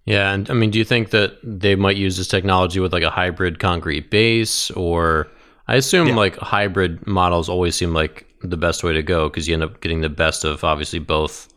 Yeah, 0.05 0.33
and 0.33 0.49
I 0.49 0.55
mean, 0.55 0.71
do 0.71 0.79
you 0.79 0.85
think 0.85 1.11
that 1.11 1.39
they 1.43 1.75
might 1.75 1.97
use 1.97 2.17
this 2.17 2.29
technology 2.29 2.79
with 2.79 2.93
like 2.93 3.03
a 3.03 3.11
hybrid 3.11 3.59
concrete 3.59 4.09
base, 4.09 4.71
or 4.71 5.27
I 5.67 5.75
assume 5.75 6.09
yeah. 6.09 6.15
like 6.15 6.37
hybrid 6.37 7.05
models 7.07 7.49
always 7.49 7.75
seem 7.75 7.93
like 7.93 8.25
the 8.43 8.57
best 8.57 8.85
way 8.85 8.93
to 8.93 9.03
go 9.03 9.29
because 9.29 9.49
you 9.49 9.55
end 9.55 9.65
up 9.65 9.81
getting 9.81 10.03
the 10.03 10.09
best 10.09 10.45
of 10.45 10.63
obviously 10.63 11.01
both 11.01 11.53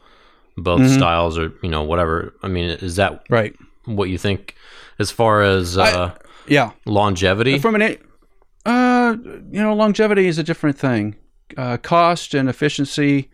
both 0.57 0.81
mm-hmm. 0.81 0.97
styles 0.97 1.37
or 1.37 1.53
you 1.61 1.69
know 1.69 1.83
whatever. 1.83 2.33
I 2.41 2.47
mean, 2.47 2.69
is 2.69 2.95
that 2.95 3.23
right? 3.29 3.55
What 3.85 4.09
you 4.09 4.17
think 4.17 4.55
as 4.97 5.11
far 5.11 5.43
as 5.43 5.77
uh, 5.77 6.11
I, 6.15 6.25
yeah 6.47 6.71
longevity 6.85 7.59
from 7.59 7.75
an 7.75 7.97
uh 8.65 9.15
you 9.23 9.61
know 9.61 9.75
longevity 9.75 10.27
is 10.27 10.37
a 10.37 10.43
different 10.43 10.77
thing. 10.77 11.15
Uh, 11.57 11.77
cost 11.77 12.35
and 12.35 12.47
efficiency 12.47 13.29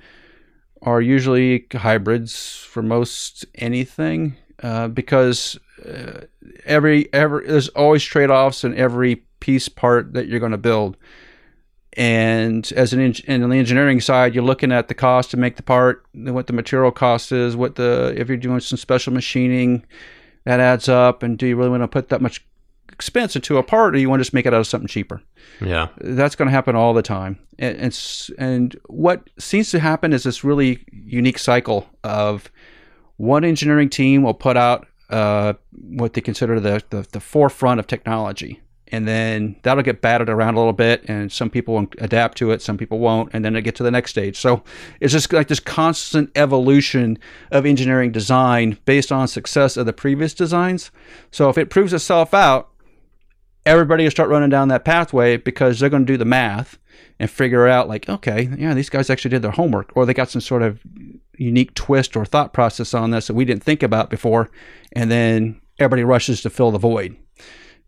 are 0.85 1.01
usually 1.01 1.65
hybrids 1.73 2.55
for 2.55 2.81
most 2.81 3.43
anything 3.55 4.37
uh, 4.63 4.87
because 4.87 5.59
uh, 5.85 6.21
every 6.65 7.11
every 7.11 7.47
there's 7.47 7.69
always 7.69 8.03
trade-offs 8.03 8.63
in 8.63 8.73
every 8.75 9.17
piece 9.39 9.67
part 9.67 10.13
that 10.13 10.27
you're 10.27 10.39
going 10.39 10.51
to 10.51 10.57
build. 10.57 10.95
And 11.97 12.71
as 12.73 12.93
an 12.93 12.99
in, 12.99 13.43
on 13.43 13.49
the 13.49 13.57
engineering 13.57 14.01
side, 14.01 14.35
you're 14.35 14.43
looking 14.43 14.71
at 14.71 14.89
the 14.89 14.93
cost 14.93 15.31
to 15.31 15.37
make 15.37 15.55
the 15.55 15.63
part, 15.63 16.05
what 16.13 16.47
the 16.47 16.53
material 16.53 16.91
cost 16.91 17.31
is, 17.31 17.55
what 17.55 17.75
the 17.75 18.13
if 18.17 18.27
you're 18.27 18.37
doing 18.37 18.59
some 18.59 18.77
special 18.77 19.13
machining, 19.13 19.85
that 20.43 20.59
adds 20.59 20.89
up. 20.89 21.23
And 21.23 21.37
do 21.37 21.47
you 21.47 21.55
really 21.55 21.69
want 21.69 21.83
to 21.83 21.87
put 21.87 22.09
that 22.09 22.21
much 22.21 22.45
expense 22.91 23.35
into 23.35 23.57
a 23.57 23.63
part, 23.63 23.95
or 23.95 23.97
you 23.97 24.09
want 24.09 24.19
to 24.19 24.23
just 24.23 24.33
make 24.33 24.45
it 24.45 24.53
out 24.53 24.59
of 24.59 24.67
something 24.67 24.87
cheaper. 24.87 25.21
Yeah, 25.61 25.89
that's 25.97 26.35
going 26.35 26.47
to 26.47 26.51
happen 26.51 26.75
all 26.75 26.93
the 26.93 27.01
time. 27.01 27.39
And, 27.59 27.77
and 27.77 28.29
and 28.37 28.79
what 28.87 29.29
seems 29.37 29.71
to 29.71 29.79
happen 29.79 30.13
is 30.13 30.23
this 30.23 30.43
really 30.43 30.85
unique 30.91 31.39
cycle 31.39 31.89
of 32.03 32.51
one 33.17 33.45
engineering 33.45 33.89
team 33.89 34.23
will 34.23 34.33
put 34.33 34.57
out 34.57 34.87
uh, 35.09 35.53
what 35.71 36.13
they 36.13 36.21
consider 36.21 36.59
the, 36.59 36.83
the, 36.89 37.07
the 37.11 37.19
forefront 37.19 37.79
of 37.79 37.87
technology. 37.87 38.61
And 38.89 39.07
then 39.07 39.55
that'll 39.63 39.83
get 39.83 40.01
batted 40.01 40.29
around 40.29 40.53
a 40.53 40.57
little 40.57 40.71
bit, 40.71 41.03
and 41.07 41.31
some 41.31 41.49
people 41.49 41.73
will 41.73 41.87
adapt 41.97 42.37
to 42.37 42.51
it, 42.51 42.61
some 42.61 42.77
people 42.77 42.99
won't, 42.99 43.31
and 43.33 43.43
then 43.43 43.53
they 43.53 43.61
get 43.61 43.75
to 43.75 43.83
the 43.83 43.89
next 43.89 44.11
stage. 44.11 44.37
So 44.37 44.63
it's 44.99 45.11
just 45.11 45.33
like 45.33 45.47
this 45.47 45.59
constant 45.59 46.29
evolution 46.35 47.17
of 47.51 47.65
engineering 47.65 48.11
design 48.11 48.77
based 48.85 49.11
on 49.11 49.27
success 49.27 49.75
of 49.75 49.87
the 49.87 49.93
previous 49.93 50.35
designs. 50.35 50.91
So 51.31 51.49
if 51.49 51.57
it 51.57 51.71
proves 51.71 51.93
itself 51.93 52.33
out, 52.33 52.69
everybody 53.65 54.03
will 54.03 54.11
start 54.11 54.29
running 54.29 54.49
down 54.49 54.67
that 54.67 54.85
pathway 54.85 55.37
because 55.37 55.79
they're 55.79 55.89
going 55.89 56.05
to 56.05 56.13
do 56.13 56.17
the 56.17 56.25
math 56.25 56.77
and 57.19 57.29
figure 57.29 57.67
out 57.67 57.87
like, 57.87 58.07
okay, 58.09 58.49
yeah, 58.57 58.73
these 58.73 58.89
guys 58.89 59.09
actually 59.09 59.31
did 59.31 59.41
their 59.41 59.51
homework, 59.51 59.91
or 59.95 60.05
they 60.05 60.13
got 60.13 60.29
some 60.29 60.41
sort 60.41 60.61
of 60.61 60.79
unique 61.37 61.73
twist 61.73 62.15
or 62.15 62.25
thought 62.25 62.53
process 62.53 62.93
on 62.93 63.11
this 63.11 63.27
that 63.27 63.33
we 63.33 63.45
didn't 63.45 63.63
think 63.63 63.83
about 63.83 64.09
before, 64.09 64.49
and 64.93 65.09
then 65.09 65.59
everybody 65.79 66.03
rushes 66.03 66.41
to 66.41 66.49
fill 66.49 66.71
the 66.71 66.77
void, 66.77 67.15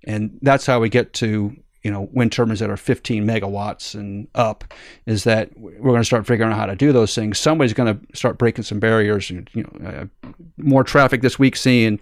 and 0.05 0.37
that's 0.41 0.65
how 0.65 0.79
we 0.79 0.89
get 0.89 1.13
to 1.13 1.55
you 1.83 1.91
know 1.91 2.09
wind 2.11 2.31
turbines 2.31 2.59
that 2.59 2.69
are 2.69 2.77
15 2.77 3.25
megawatts 3.25 3.93
and 3.93 4.27
up 4.35 4.73
is 5.05 5.23
that 5.23 5.57
we're 5.57 5.79
going 5.79 6.01
to 6.01 6.05
start 6.05 6.25
figuring 6.25 6.51
out 6.51 6.57
how 6.57 6.65
to 6.65 6.75
do 6.75 6.91
those 6.91 7.13
things. 7.13 7.39
Somebody's 7.39 7.73
going 7.73 7.97
to 7.97 8.17
start 8.17 8.37
breaking 8.37 8.63
some 8.63 8.79
barriers 8.79 9.29
and 9.29 9.49
you 9.53 9.63
know 9.63 9.87
uh, 9.87 10.29
more 10.57 10.83
traffic 10.83 11.21
this 11.21 11.37
week 11.37 11.55
seeing 11.55 11.99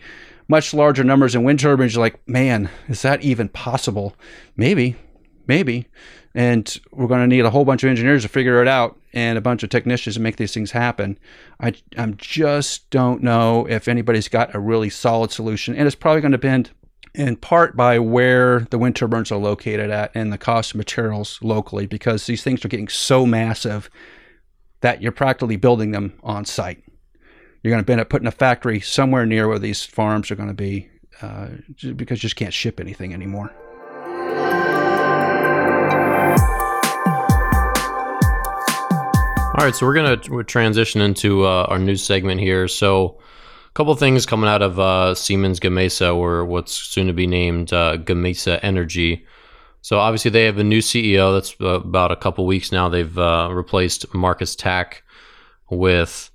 much 0.47 0.73
larger 0.73 1.03
numbers 1.03 1.35
in 1.35 1.43
wind 1.43 1.59
turbines 1.59 1.95
you're 1.95 2.01
like 2.01 2.27
man 2.27 2.69
is 2.87 3.01
that 3.01 3.21
even 3.21 3.49
possible? 3.49 4.15
Maybe 4.55 4.95
maybe. 5.47 5.87
And 6.33 6.79
we're 6.91 7.07
going 7.07 7.21
to 7.21 7.33
need 7.33 7.45
a 7.45 7.49
whole 7.49 7.65
bunch 7.65 7.83
of 7.83 7.89
engineers 7.89 8.23
to 8.23 8.29
figure 8.29 8.61
it 8.61 8.67
out 8.67 8.99
and 9.13 9.37
a 9.37 9.41
bunch 9.41 9.63
of 9.63 9.69
technicians 9.69 10.15
to 10.15 10.21
make 10.21 10.35
these 10.35 10.53
things 10.53 10.71
happen. 10.71 11.17
I 11.59 11.73
i 11.97 12.05
just 12.17 12.89
don't 12.89 13.23
know 13.23 13.65
if 13.69 13.87
anybody's 13.87 14.27
got 14.27 14.53
a 14.53 14.59
really 14.59 14.89
solid 14.89 15.31
solution 15.31 15.75
and 15.75 15.87
it's 15.87 15.95
probably 15.95 16.21
going 16.21 16.31
to 16.33 16.37
depend 16.37 16.71
in 17.13 17.37
part 17.37 17.77
by 17.77 17.97
where 17.97 18.61
the 18.71 18.77
wind 18.77 18.95
turbines 18.95 19.31
are 19.31 19.37
located 19.37 19.89
at 19.89 20.11
and 20.13 20.33
the 20.33 20.37
cost 20.37 20.71
of 20.71 20.77
materials 20.77 21.39
locally 21.41 21.85
because 21.85 22.25
these 22.25 22.43
things 22.43 22.65
are 22.65 22.69
getting 22.69 22.89
so 22.89 23.25
massive 23.25 23.89
that 24.81 25.01
you're 25.01 25.13
practically 25.13 25.55
building 25.55 25.91
them 25.91 26.13
on 26.21 26.43
site. 26.43 26.83
You're 27.65 27.71
going 27.71 27.83
to 27.83 27.91
end 27.91 27.99
up 27.99 28.09
putting 28.09 28.27
a 28.27 28.31
factory 28.31 28.79
somewhere 28.79 29.25
near 29.25 29.47
where 29.47 29.57
these 29.57 29.83
farms 29.83 30.29
are 30.29 30.35
going 30.35 30.49
to 30.49 30.53
be 30.53 30.87
uh, 31.23 31.47
because 31.95 32.19
you 32.19 32.27
just 32.27 32.35
can't 32.35 32.53
ship 32.53 32.79
anything 32.79 33.11
anymore. 33.11 33.51
All 39.49 39.65
right, 39.65 39.73
so 39.73 39.87
we're 39.87 39.95
going 39.95 40.19
to 40.19 40.43
transition 40.43 41.01
into 41.01 41.43
uh, 41.43 41.65
our 41.67 41.79
new 41.79 41.95
segment 41.95 42.39
here. 42.39 42.67
So, 42.67 43.17
a 43.67 43.73
couple 43.73 43.95
things 43.95 44.27
coming 44.27 44.47
out 44.47 44.61
of 44.61 44.79
uh, 44.79 45.15
Siemens 45.15 45.59
Gamesa, 45.59 46.15
or 46.15 46.45
what's 46.45 46.71
soon 46.71 47.07
to 47.07 47.13
be 47.13 47.25
named 47.25 47.73
uh, 47.73 47.97
Gamesa 47.97 48.59
Energy. 48.61 49.25
So 49.81 49.97
obviously 49.97 50.29
they 50.29 50.43
have 50.43 50.59
a 50.59 50.63
new 50.63 50.81
CEO. 50.81 51.35
That's 51.35 51.55
uh, 51.59 51.79
about 51.79 52.11
a 52.11 52.15
couple 52.15 52.45
weeks 52.45 52.71
now. 52.71 52.89
They've 52.89 53.17
uh, 53.17 53.49
replaced 53.51 54.13
Markus 54.13 54.55
Tacke 54.55 55.01
with 55.71 56.29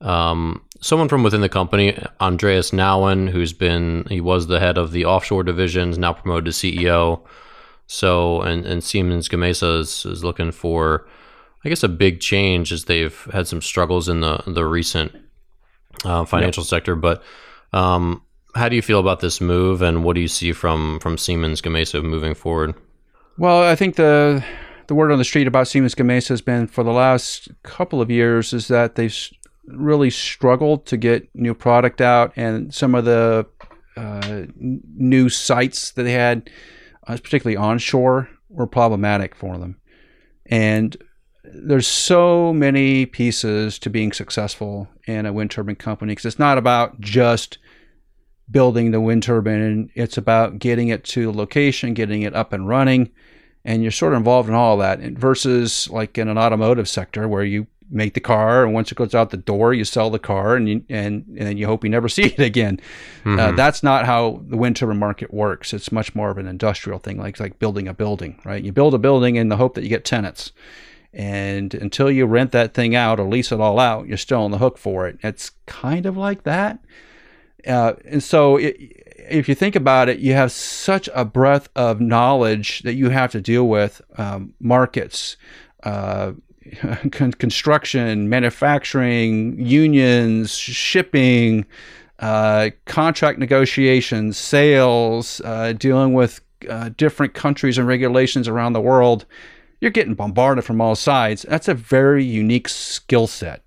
um, 0.00 0.62
someone 0.80 1.08
from 1.08 1.22
within 1.22 1.40
the 1.40 1.48
company, 1.48 1.98
Andreas 2.20 2.70
Nauen, 2.70 3.30
who's 3.30 3.52
been 3.52 4.04
he 4.08 4.20
was 4.20 4.46
the 4.46 4.60
head 4.60 4.78
of 4.78 4.92
the 4.92 5.04
offshore 5.04 5.42
divisions, 5.42 5.98
now 5.98 6.12
promoted 6.12 6.46
to 6.46 6.50
CEO. 6.50 7.22
So 7.86 8.40
and 8.42 8.66
and 8.66 8.82
Siemens 8.82 9.28
Gamesa 9.28 9.80
is, 9.80 10.04
is 10.06 10.24
looking 10.24 10.52
for, 10.52 11.06
I 11.64 11.68
guess, 11.68 11.82
a 11.82 11.88
big 11.88 12.20
change 12.20 12.72
as 12.72 12.84
they've 12.84 13.28
had 13.32 13.46
some 13.46 13.62
struggles 13.62 14.08
in 14.08 14.20
the 14.20 14.42
the 14.46 14.64
recent 14.64 15.12
uh, 16.04 16.24
financial 16.24 16.62
yep. 16.62 16.68
sector. 16.68 16.96
But 16.96 17.22
um, 17.72 18.22
how 18.54 18.68
do 18.68 18.76
you 18.76 18.82
feel 18.82 19.00
about 19.00 19.20
this 19.20 19.40
move, 19.40 19.82
and 19.82 20.04
what 20.04 20.14
do 20.14 20.20
you 20.20 20.28
see 20.28 20.52
from 20.52 20.98
from 21.00 21.18
Siemens 21.18 21.60
Gamesa 21.60 22.02
moving 22.02 22.34
forward? 22.34 22.74
Well, 23.38 23.62
I 23.62 23.76
think 23.76 23.96
the 23.96 24.44
the 24.86 24.94
word 24.94 25.12
on 25.12 25.18
the 25.18 25.24
street 25.24 25.46
about 25.46 25.68
Siemens 25.68 25.94
Gamesa 25.94 26.28
has 26.28 26.40
been 26.40 26.66
for 26.66 26.84
the 26.84 26.92
last 26.92 27.48
couple 27.62 28.00
of 28.00 28.10
years 28.10 28.52
is 28.52 28.68
that 28.68 28.94
they've 28.94 29.30
really 29.66 30.10
struggled 30.10 30.86
to 30.86 30.96
get 30.96 31.28
new 31.34 31.54
product 31.54 32.00
out, 32.00 32.32
and 32.36 32.72
some 32.74 32.94
of 32.94 33.04
the 33.04 33.46
uh, 33.96 34.44
new 34.56 35.28
sites 35.28 35.92
that 35.92 36.02
they 36.02 36.12
had, 36.12 36.50
uh, 37.06 37.16
particularly 37.16 37.56
onshore, 37.56 38.28
were 38.48 38.66
problematic 38.66 39.34
for 39.34 39.58
them. 39.58 39.80
And 40.46 40.96
there's 41.44 41.86
so 41.86 42.52
many 42.52 43.06
pieces 43.06 43.78
to 43.80 43.90
being 43.90 44.12
successful 44.12 44.88
in 45.06 45.26
a 45.26 45.32
wind 45.32 45.50
turbine 45.50 45.76
company 45.76 46.12
because 46.12 46.26
it's 46.26 46.38
not 46.38 46.58
about 46.58 47.00
just 47.00 47.58
building 48.50 48.90
the 48.90 49.00
wind 49.00 49.22
turbine 49.22 49.60
and 49.60 49.90
it's 49.94 50.16
about 50.16 50.58
getting 50.58 50.88
it 50.88 51.04
to 51.04 51.32
location 51.32 51.94
getting 51.94 52.22
it 52.22 52.34
up 52.34 52.52
and 52.52 52.68
running 52.68 53.10
and 53.64 53.82
you're 53.82 53.90
sort 53.90 54.12
of 54.12 54.18
involved 54.18 54.48
in 54.48 54.54
all 54.54 54.76
that 54.76 55.00
versus 55.00 55.90
like 55.90 56.16
in 56.16 56.28
an 56.28 56.38
automotive 56.38 56.88
sector 56.88 57.26
where 57.26 57.44
you 57.44 57.66
make 57.90 58.14
the 58.14 58.20
car 58.20 58.64
and 58.64 58.74
once 58.74 58.90
it 58.90 58.96
goes 58.96 59.14
out 59.14 59.30
the 59.30 59.36
door 59.36 59.72
you 59.72 59.84
sell 59.84 60.10
the 60.10 60.18
car 60.18 60.56
and 60.56 60.68
you, 60.68 60.84
and 60.88 61.24
and 61.38 61.58
you 61.58 61.66
hope 61.66 61.84
you 61.84 61.90
never 61.90 62.08
see 62.16 62.24
it 62.24 62.38
again 62.38 62.80
uh, 63.24 63.28
mm-hmm. 63.28 63.38
uh, 63.38 63.52
that's 63.52 63.82
not 63.82 64.06
how 64.06 64.42
the 64.48 64.56
wind 64.56 64.76
turbine 64.76 64.98
market 64.98 65.32
works 65.32 65.72
it's 65.72 65.92
much 65.92 66.14
more 66.14 66.30
of 66.30 66.38
an 66.38 66.46
industrial 66.46 66.98
thing 66.98 67.18
like 67.18 67.38
like 67.38 67.58
building 67.58 67.88
a 67.88 67.94
building 67.94 68.40
right 68.44 68.64
you 68.64 68.72
build 68.72 68.94
a 68.94 68.98
building 68.98 69.36
in 69.36 69.48
the 69.48 69.56
hope 69.56 69.74
that 69.74 69.82
you 69.82 69.88
get 69.88 70.04
tenants 70.04 70.52
and 71.16 71.72
until 71.72 72.10
you 72.10 72.26
rent 72.26 72.52
that 72.52 72.74
thing 72.74 72.94
out 72.94 73.18
or 73.18 73.26
lease 73.26 73.50
it 73.50 73.58
all 73.58 73.80
out, 73.80 74.06
you're 74.06 74.18
still 74.18 74.42
on 74.42 74.50
the 74.50 74.58
hook 74.58 74.76
for 74.76 75.08
it. 75.08 75.18
It's 75.22 75.52
kind 75.64 76.04
of 76.04 76.14
like 76.14 76.42
that. 76.42 76.78
Uh, 77.66 77.94
and 78.04 78.22
so, 78.22 78.58
it, 78.58 78.76
if 79.28 79.48
you 79.48 79.54
think 79.54 79.74
about 79.74 80.10
it, 80.10 80.18
you 80.18 80.34
have 80.34 80.52
such 80.52 81.08
a 81.14 81.24
breadth 81.24 81.68
of 81.74 82.02
knowledge 82.02 82.82
that 82.82 82.94
you 82.94 83.08
have 83.08 83.32
to 83.32 83.40
deal 83.40 83.66
with 83.66 84.02
um, 84.18 84.52
markets, 84.60 85.38
uh, 85.82 86.32
construction, 87.10 88.28
manufacturing, 88.28 89.58
unions, 89.58 90.54
shipping, 90.54 91.66
uh, 92.20 92.70
contract 92.84 93.38
negotiations, 93.38 94.36
sales, 94.36 95.40
uh, 95.44 95.72
dealing 95.72 96.12
with 96.12 96.40
uh, 96.68 96.90
different 96.96 97.34
countries 97.34 97.78
and 97.78 97.86
regulations 97.86 98.48
around 98.48 98.72
the 98.72 98.80
world 98.80 99.26
you're 99.80 99.90
getting 99.90 100.14
bombarded 100.14 100.64
from 100.64 100.80
all 100.80 100.94
sides. 100.94 101.44
That's 101.48 101.68
a 101.68 101.74
very 101.74 102.24
unique 102.24 102.68
skill 102.68 103.26
set 103.26 103.62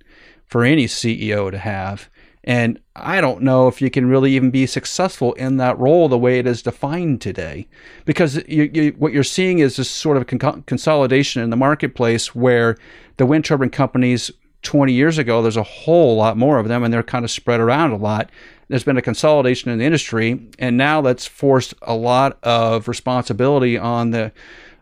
for 0.45 0.63
any 0.63 0.85
CEO 0.85 1.51
to 1.51 1.57
have. 1.57 2.09
And 2.43 2.79
I 2.95 3.19
don't 3.19 3.41
know 3.41 3.67
if 3.67 3.81
you 3.81 3.89
can 3.89 4.07
really 4.07 4.33
even 4.33 4.49
be 4.49 4.65
successful 4.65 5.33
in 5.33 5.57
that 5.57 5.77
role 5.77 6.07
the 6.07 6.17
way 6.17 6.39
it 6.39 6.47
is 6.47 6.61
defined 6.61 7.21
today, 7.21 7.67
because 8.05 8.37
you, 8.47 8.63
you, 8.73 8.95
what 8.97 9.11
you're 9.11 9.23
seeing 9.23 9.59
is 9.59 9.75
this 9.75 9.89
sort 9.89 10.17
of 10.17 10.25
con- 10.27 10.63
consolidation 10.63 11.41
in 11.41 11.49
the 11.49 11.57
marketplace 11.57 12.33
where 12.33 12.77
the 13.17 13.25
wind 13.25 13.45
turbine 13.45 13.69
companies 13.69 14.31
20 14.61 14.91
years 14.91 15.17
ago, 15.17 15.41
there's 15.41 15.57
a 15.57 15.63
whole 15.63 16.15
lot 16.15 16.37
more 16.37 16.59
of 16.59 16.67
them, 16.67 16.83
and 16.83 16.93
they're 16.93 17.03
kind 17.03 17.23
of 17.23 17.31
spread 17.31 17.59
around 17.59 17.91
a 17.91 17.97
lot. 17.97 18.29
There's 18.67 18.83
been 18.83 18.97
a 18.97 19.01
consolidation 19.01 19.71
in 19.71 19.79
the 19.79 19.85
industry, 19.85 20.47
and 20.59 20.77
now 20.77 21.01
that's 21.01 21.25
forced 21.25 21.73
a 21.81 21.95
lot 21.95 22.37
of 22.43 22.87
responsibility 22.87 23.77
on 23.77 24.11
the 24.11 24.31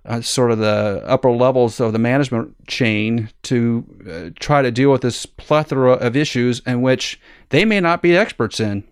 uh, 0.07 0.21
sort 0.21 0.51
of 0.51 0.57
the 0.57 1.03
upper 1.05 1.29
levels 1.31 1.79
of 1.79 1.93
the 1.93 1.99
management 1.99 2.55
chain 2.67 3.29
to 3.43 3.85
uh, 4.09 4.29
try 4.39 4.61
to 4.61 4.71
deal 4.71 4.91
with 4.91 5.01
this 5.01 5.25
plethora 5.25 5.93
of 5.93 6.15
issues 6.15 6.61
in 6.65 6.81
which 6.81 7.19
they 7.49 7.65
may 7.65 7.79
not 7.79 8.01
be 8.01 8.15
experts 8.15 8.59
in 8.59 8.83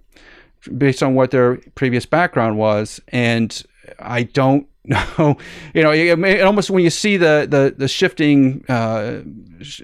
based 0.77 1.01
on 1.01 1.15
what 1.15 1.31
their 1.31 1.57
previous 1.75 2.05
background 2.05 2.57
was. 2.57 2.99
And 3.09 3.63
i 3.99 4.23
don't 4.23 4.67
know 4.83 5.37
you 5.75 5.83
know 5.83 5.91
it, 5.91 6.41
almost 6.41 6.71
when 6.71 6.83
you 6.83 6.89
see 6.89 7.17
the 7.17 7.47
the, 7.47 7.75
the 7.77 7.87
shifting 7.87 8.65
uh, 8.67 9.21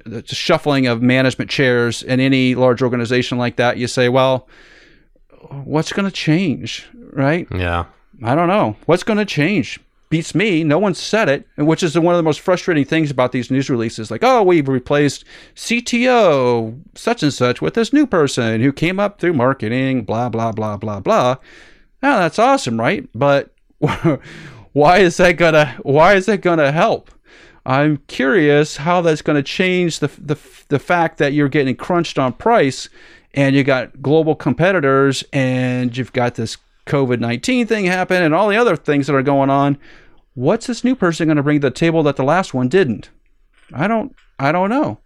the 0.06 0.24
shuffling 0.26 0.88
of 0.88 1.04
management 1.04 1.52
chairs 1.52 2.02
in 2.02 2.20
any 2.20 2.56
large 2.56 2.82
organization 2.82 3.38
like 3.38 3.58
that 3.58 3.78
you 3.78 3.88
say 3.88 4.10
well 4.10 4.48
what's 5.50 5.94
going 5.94 6.06
to 6.08 6.12
change 6.12 6.88
right? 7.12 7.48
Yeah. 7.54 7.86
I 8.24 8.36
don't 8.36 8.48
know. 8.48 8.76
What's 8.86 9.04
going 9.04 9.20
to 9.20 9.26
change 9.26 9.80
beats 10.12 10.36
me. 10.36 10.63
No 10.63 10.77
one 10.77 10.94
said 10.94 11.27
it, 11.30 11.48
which 11.58 11.82
is 11.82 11.98
one 11.98 12.13
of 12.13 12.20
the 12.20 12.24
most 12.24 12.41
frustrating 12.41 12.86
things 12.86 13.10
about 13.10 13.32
these 13.32 13.50
news 13.50 13.70
releases. 13.70 14.12
Like, 14.12 14.24
oh, 14.24 14.44
we've 14.44 14.68
replaced 14.68 15.25
CTO 15.56 16.80
such 16.94 17.24
and 17.24 17.34
such 17.34 17.62
with 17.62 17.74
this 17.74 17.91
new 17.91 18.06
person 18.06 18.62
who 18.62 18.72
came 18.72 19.00
up 19.00 19.20
through 19.20 19.34
marketing, 19.34 20.03
blah, 20.03 20.30
blah, 20.30 20.51
blah, 20.51 20.77
blah, 20.77 21.00
blah. 21.00 21.38
Now, 22.03 22.20
that's 22.20 22.38
awesome, 22.38 22.80
right? 22.80 23.10
But 23.15 23.51
why 24.74 25.00
is 25.00 25.18
that 25.18 25.38
gonna 25.38 25.77
why 25.82 26.13
is 26.13 26.27
that 26.27 26.41
gonna 26.41 26.72
help? 26.72 27.10
I'm 27.65 27.98
curious 28.08 28.77
how 28.77 29.01
that's 29.01 29.22
to 29.22 29.44
change 29.44 30.00
the, 30.00 30.08
the 30.08 30.38
the 30.70 30.80
fact 30.80 31.18
that 31.20 31.34
you're 31.34 31.50
getting 31.50 31.75
crunched 31.75 32.20
on 32.20 32.34
price, 32.34 32.89
and 33.34 33.56
you 33.56 33.63
got 33.63 34.01
global 34.01 34.36
competitors, 34.36 35.24
and 35.32 35.96
you've 35.96 36.13
got 36.13 36.36
this 36.36 36.58
COVID 36.86 37.20
19 37.20 37.68
thing 37.68 37.86
happened 37.86 38.24
and 38.24 38.34
all 38.34 38.50
the 38.50 38.58
other 38.58 38.76
things 38.76 39.08
that 39.08 39.16
are 39.16 39.24
going 39.24 39.50
on. 39.50 39.78
What's 40.34 40.68
this 40.68 40.84
new 40.84 40.96
person 40.96 41.28
going 41.28 41.38
to 41.38 41.44
bring 41.44 41.60
to 41.60 41.68
the 41.68 41.72
table 41.72 42.04
that 42.04 42.16
the 42.16 42.24
last 42.24 42.54
one 42.54 42.70
didn't? 42.70 43.10
I 43.74 43.88
don't, 43.88 44.16
I 44.40 44.52
don't 44.52 44.70
know. 44.70 45.00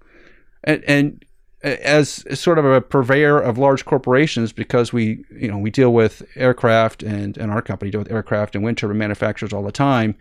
And, 0.63 0.83
and 0.85 1.25
as 1.65 2.23
sort 2.39 2.59
of 2.59 2.65
a 2.65 2.79
purveyor 2.79 3.39
of 3.39 3.57
large 3.57 3.85
corporations, 3.85 4.53
because 4.53 4.93
we, 4.93 5.25
you 5.31 5.49
know, 5.49 5.57
we 5.57 5.71
deal 5.71 5.91
with 5.91 6.23
aircraft 6.35 7.01
and, 7.01 7.37
and 7.37 7.51
our 7.51 7.61
company 7.61 7.89
deal 7.89 7.99
with 7.99 8.11
aircraft 8.11 8.55
and 8.55 8.63
wind 8.63 8.77
turbine 8.77 8.99
manufacturers 8.99 9.51
all 9.51 9.63
the 9.63 9.71
time. 9.71 10.15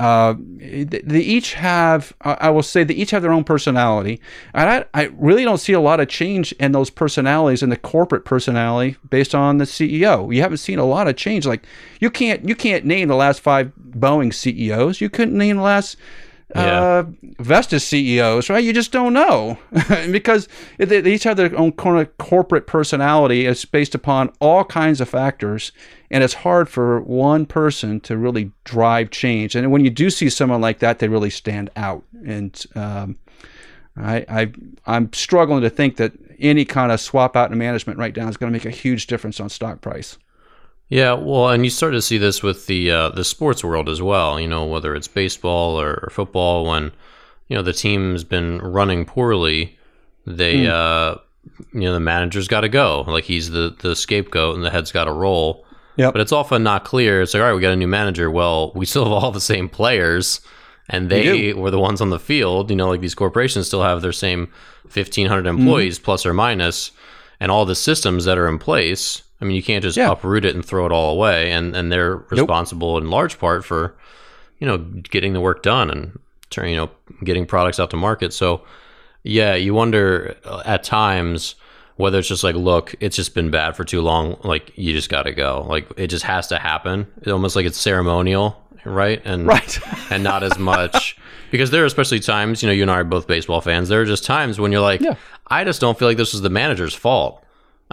Uh, 0.00 0.34
they 0.38 1.20
each 1.20 1.54
have, 1.54 2.12
I 2.20 2.50
will 2.50 2.64
say, 2.64 2.82
they 2.82 2.94
each 2.94 3.12
have 3.12 3.22
their 3.22 3.32
own 3.32 3.44
personality, 3.44 4.20
and 4.52 4.68
I, 4.68 4.84
I 4.92 5.04
really 5.16 5.44
don't 5.44 5.58
see 5.58 5.72
a 5.72 5.80
lot 5.80 6.00
of 6.00 6.08
change 6.08 6.50
in 6.52 6.72
those 6.72 6.90
personalities 6.90 7.62
in 7.62 7.70
the 7.70 7.76
corporate 7.76 8.24
personality 8.24 8.96
based 9.08 9.36
on 9.36 9.58
the 9.58 9.64
CEO. 9.64 10.34
You 10.34 10.42
haven't 10.42 10.58
seen 10.58 10.80
a 10.80 10.84
lot 10.84 11.06
of 11.06 11.14
change. 11.14 11.46
Like 11.46 11.64
you 12.00 12.10
can't 12.10 12.48
you 12.48 12.56
can't 12.56 12.84
name 12.84 13.06
the 13.06 13.14
last 13.14 13.40
five 13.40 13.70
Boeing 13.90 14.34
CEOs. 14.34 15.00
You 15.00 15.08
couldn't 15.08 15.38
name 15.38 15.58
the 15.58 15.62
last 15.62 15.96
uh, 16.54 17.04
Vestas 17.40 17.84
CEOs, 17.84 18.48
right? 18.48 18.62
You 18.62 18.72
just 18.72 18.92
don't 18.92 19.12
know 19.12 19.58
because 20.10 20.48
they, 20.78 21.00
they, 21.00 21.14
each 21.14 21.24
have 21.24 21.36
their 21.36 21.56
own 21.58 21.72
corporate 21.72 22.66
personality. 22.66 23.46
It's 23.46 23.64
based 23.64 23.94
upon 23.94 24.32
all 24.40 24.64
kinds 24.64 25.00
of 25.00 25.08
factors, 25.08 25.72
and 26.10 26.22
it's 26.22 26.34
hard 26.34 26.68
for 26.68 27.00
one 27.00 27.46
person 27.46 28.00
to 28.00 28.16
really 28.16 28.52
drive 28.64 29.10
change. 29.10 29.56
And 29.56 29.70
when 29.72 29.84
you 29.84 29.90
do 29.90 30.10
see 30.10 30.30
someone 30.30 30.60
like 30.60 30.78
that, 30.78 31.00
they 31.00 31.08
really 31.08 31.30
stand 31.30 31.70
out. 31.76 32.04
And 32.24 32.64
um, 32.74 33.16
I, 33.96 34.24
I, 34.28 34.52
I'm 34.86 35.12
struggling 35.12 35.62
to 35.62 35.70
think 35.70 35.96
that 35.96 36.12
any 36.38 36.64
kind 36.64 36.92
of 36.92 37.00
swap 37.00 37.36
out 37.36 37.50
in 37.50 37.58
management 37.58 37.98
right 37.98 38.16
now 38.16 38.28
is 38.28 38.36
going 38.36 38.52
to 38.52 38.56
make 38.56 38.66
a 38.66 38.76
huge 38.76 39.06
difference 39.06 39.40
on 39.40 39.48
stock 39.48 39.80
price. 39.80 40.18
Yeah, 40.88 41.14
well, 41.14 41.48
and 41.48 41.64
you 41.64 41.70
start 41.70 41.92
to 41.94 42.02
see 42.02 42.18
this 42.18 42.42
with 42.42 42.66
the 42.66 42.90
uh, 42.90 43.08
the 43.10 43.24
sports 43.24 43.64
world 43.64 43.88
as 43.88 44.02
well. 44.02 44.38
You 44.38 44.48
know, 44.48 44.64
whether 44.64 44.94
it's 44.94 45.08
baseball 45.08 45.80
or, 45.80 46.00
or 46.02 46.10
football, 46.10 46.66
when 46.66 46.92
you 47.48 47.56
know 47.56 47.62
the 47.62 47.72
team's 47.72 48.22
been 48.22 48.58
running 48.58 49.06
poorly, 49.06 49.78
they 50.26 50.56
mm. 50.56 50.68
uh, 50.68 51.18
you 51.72 51.80
know 51.80 51.94
the 51.94 52.00
manager's 52.00 52.48
got 52.48 52.60
to 52.62 52.68
go. 52.68 53.04
Like 53.06 53.24
he's 53.24 53.50
the 53.50 53.74
the 53.80 53.96
scapegoat, 53.96 54.56
and 54.56 54.64
the 54.64 54.70
head's 54.70 54.92
got 54.92 55.04
to 55.04 55.12
roll. 55.12 55.64
Yeah, 55.96 56.10
but 56.10 56.20
it's 56.20 56.32
often 56.32 56.62
not 56.62 56.84
clear. 56.84 57.22
It's 57.22 57.32
like, 57.34 57.40
all 57.40 57.48
right, 57.48 57.54
we 57.54 57.62
got 57.62 57.72
a 57.72 57.76
new 57.76 57.88
manager. 57.88 58.30
Well, 58.30 58.72
we 58.76 58.84
still 58.84 59.04
have 59.04 59.12
all 59.12 59.32
the 59.32 59.40
same 59.40 59.70
players, 59.70 60.42
and 60.90 61.08
they 61.08 61.54
were 61.54 61.70
the 61.70 61.80
ones 61.80 62.02
on 62.02 62.10
the 62.10 62.20
field. 62.20 62.68
You 62.68 62.76
know, 62.76 62.88
like 62.88 63.00
these 63.00 63.14
corporations 63.14 63.68
still 63.68 63.82
have 63.82 64.02
their 64.02 64.12
same 64.12 64.52
fifteen 64.86 65.28
hundred 65.28 65.50
hmm. 65.50 65.60
employees 65.60 65.98
mm. 65.98 66.02
plus 66.02 66.26
or 66.26 66.34
minus, 66.34 66.90
and 67.40 67.50
all 67.50 67.64
the 67.64 67.74
systems 67.74 68.26
that 68.26 68.36
are 68.36 68.48
in 68.48 68.58
place 68.58 69.22
I 69.44 69.46
mean, 69.46 69.56
you 69.56 69.62
can't 69.62 69.82
just 69.82 69.98
yeah. 69.98 70.10
uproot 70.10 70.46
it 70.46 70.54
and 70.54 70.64
throw 70.64 70.86
it 70.86 70.92
all 70.92 71.12
away, 71.12 71.52
and 71.52 71.76
and 71.76 71.92
they're 71.92 72.16
responsible 72.16 72.94
nope. 72.94 73.02
in 73.02 73.10
large 73.10 73.38
part 73.38 73.62
for, 73.62 73.94
you 74.58 74.66
know, 74.66 74.78
getting 74.78 75.34
the 75.34 75.40
work 75.40 75.62
done 75.62 75.90
and 75.90 76.18
turning, 76.48 76.72
you 76.72 76.78
know, 76.78 76.90
getting 77.22 77.44
products 77.44 77.78
out 77.78 77.90
to 77.90 77.96
market. 77.96 78.32
So, 78.32 78.64
yeah, 79.22 79.54
you 79.54 79.74
wonder 79.74 80.34
uh, 80.46 80.62
at 80.64 80.82
times 80.82 81.56
whether 81.96 82.18
it's 82.18 82.28
just 82.28 82.42
like, 82.42 82.56
look, 82.56 82.94
it's 83.00 83.16
just 83.16 83.34
been 83.34 83.50
bad 83.50 83.76
for 83.76 83.84
too 83.84 84.00
long. 84.00 84.38
Like, 84.42 84.72
you 84.76 84.94
just 84.94 85.10
got 85.10 85.24
to 85.24 85.32
go. 85.32 85.66
Like, 85.68 85.92
it 85.98 86.06
just 86.06 86.24
has 86.24 86.46
to 86.48 86.58
happen. 86.58 87.06
It's 87.18 87.28
almost 87.28 87.54
like 87.54 87.66
it's 87.66 87.78
ceremonial, 87.78 88.60
right? 88.86 89.20
And 89.26 89.46
right, 89.46 89.78
and 90.10 90.24
not 90.24 90.42
as 90.42 90.58
much 90.58 91.18
because 91.50 91.70
there 91.70 91.82
are 91.82 91.86
especially 91.86 92.20
times. 92.20 92.62
You 92.62 92.68
know, 92.68 92.72
you 92.72 92.80
and 92.82 92.90
I 92.90 93.00
are 93.00 93.04
both 93.04 93.26
baseball 93.26 93.60
fans. 93.60 93.90
There 93.90 94.00
are 94.00 94.06
just 94.06 94.24
times 94.24 94.58
when 94.58 94.72
you're 94.72 94.80
like, 94.80 95.02
yeah. 95.02 95.16
I 95.48 95.64
just 95.64 95.82
don't 95.82 95.98
feel 95.98 96.08
like 96.08 96.16
this 96.16 96.32
was 96.32 96.40
the 96.40 96.48
manager's 96.48 96.94
fault. 96.94 97.43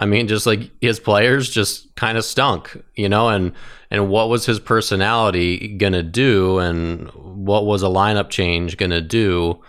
I 0.02 0.04
mean, 0.04 0.26
just 0.26 0.46
like 0.46 0.68
his 0.80 0.98
players 0.98 1.48
just 1.48 1.94
kind 1.94 2.18
of 2.18 2.24
stunk, 2.24 2.76
you 2.96 3.08
know, 3.08 3.28
and 3.28 3.52
and 3.88 4.08
what 4.08 4.28
was 4.28 4.44
his 4.44 4.58
personality 4.58 5.68
gonna 5.68 6.02
do, 6.02 6.58
and 6.58 7.08
what 7.12 7.66
was 7.66 7.84
a 7.84 7.86
lineup 7.86 8.28
change 8.28 8.76
gonna 8.76 9.00
do 9.00 9.62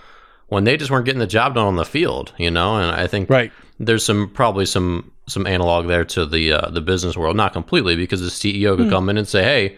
when 0.48 0.64
they 0.64 0.76
just 0.76 0.90
weren't 0.90 1.06
getting 1.06 1.20
the 1.20 1.28
job 1.28 1.54
done 1.54 1.68
on 1.68 1.76
the 1.76 1.86
field, 1.86 2.34
you 2.38 2.50
know? 2.50 2.78
And 2.78 2.90
I 2.90 3.06
think 3.06 3.30
right. 3.30 3.52
there's 3.80 4.04
some 4.04 4.28
probably 4.34 4.66
some 4.66 5.12
some 5.28 5.46
analog 5.46 5.86
there 5.88 6.04
to 6.04 6.26
the 6.26 6.54
uh, 6.54 6.70
the 6.72 6.82
business 6.82 7.16
world, 7.16 7.38
not 7.38 7.54
completely, 7.54 7.96
because 7.96 8.22
the 8.22 8.30
CEO 8.30 8.76
could 8.76 8.88
mm. 8.88 8.92
come 8.92 9.10
in 9.10 9.18
and 9.18 9.28
say, 9.28 9.44
hey. 9.44 9.78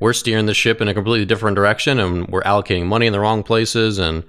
We're 0.00 0.12
steering 0.12 0.46
the 0.46 0.54
ship 0.54 0.80
in 0.80 0.86
a 0.86 0.94
completely 0.94 1.24
different 1.24 1.56
direction, 1.56 1.98
and 1.98 2.28
we're 2.28 2.42
allocating 2.42 2.86
money 2.86 3.08
in 3.08 3.12
the 3.12 3.18
wrong 3.18 3.42
places, 3.42 3.98
and 3.98 4.22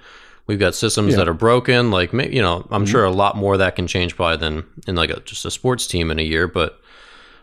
We've 0.49 0.57
got 0.57 0.73
systems 0.73 1.11
yeah. 1.11 1.17
that 1.17 1.29
are 1.29 1.35
broken. 1.35 1.91
Like, 1.91 2.11
you 2.11 2.41
know, 2.41 2.67
I'm 2.71 2.83
mm-hmm. 2.83 2.85
sure 2.85 3.05
a 3.05 3.11
lot 3.11 3.37
more 3.37 3.55
that 3.57 3.75
can 3.75 3.85
change 3.85 4.15
probably 4.15 4.37
than 4.37 4.65
in 4.87 4.95
like 4.95 5.11
a, 5.11 5.19
just 5.19 5.45
a 5.45 5.51
sports 5.51 5.85
team 5.85 6.09
in 6.09 6.17
a 6.17 6.23
year. 6.23 6.47
But, 6.47 6.81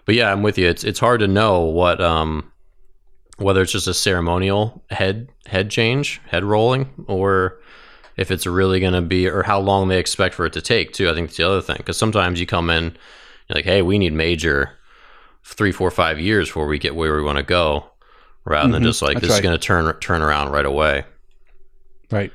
but 0.07 0.17
yeah, 0.17 0.33
I'm 0.33 0.43
with 0.43 0.59
you. 0.59 0.67
It's 0.67 0.83
it's 0.83 0.99
hard 0.99 1.21
to 1.21 1.29
know 1.29 1.61
what 1.61 2.01
um 2.01 2.51
whether 3.37 3.63
it's 3.63 3.71
just 3.71 3.87
a 3.87 3.95
ceremonial 3.95 4.83
head 4.91 5.29
head 5.47 5.71
change, 5.71 6.21
head 6.27 6.43
rolling, 6.43 7.05
or 7.07 7.61
if 8.17 8.33
it's 8.33 8.45
really 8.45 8.81
going 8.81 8.95
to 8.95 9.03
be 9.03 9.29
or 9.29 9.45
how 9.45 9.61
long 9.61 9.87
they 9.87 10.01
expect 10.01 10.35
for 10.35 10.45
it 10.45 10.53
to 10.55 10.61
take 10.61 10.93
too. 10.93 11.09
I 11.09 11.15
think 11.15 11.29
that's 11.29 11.37
the 11.37 11.49
other 11.49 11.63
thing 11.63 11.77
because 11.77 11.97
sometimes 11.97 12.41
you 12.41 12.47
come 12.47 12.71
in 12.71 12.97
like, 13.49 13.67
hey, 13.67 13.83
we 13.83 13.99
need 13.99 14.15
major 14.15 14.73
three, 15.45 15.71
four, 15.71 15.93
five 15.93 16.19
years 16.19 16.49
before 16.49 16.67
we 16.67 16.81
get 16.81 16.97
where 16.97 17.15
we 17.15 17.23
want 17.23 17.39
to 17.39 17.45
go, 17.45 17.89
rather 18.45 18.65
mm-hmm. 18.65 18.73
than 18.73 18.83
just 18.83 19.01
like 19.01 19.15
that's 19.15 19.29
this 19.29 19.31
right. 19.31 19.37
is 19.37 19.43
going 19.43 19.57
to 19.57 19.65
turn 19.65 19.97
turn 20.01 20.23
around 20.23 20.51
right 20.51 20.67
away. 20.67 21.05
Right. 22.11 22.33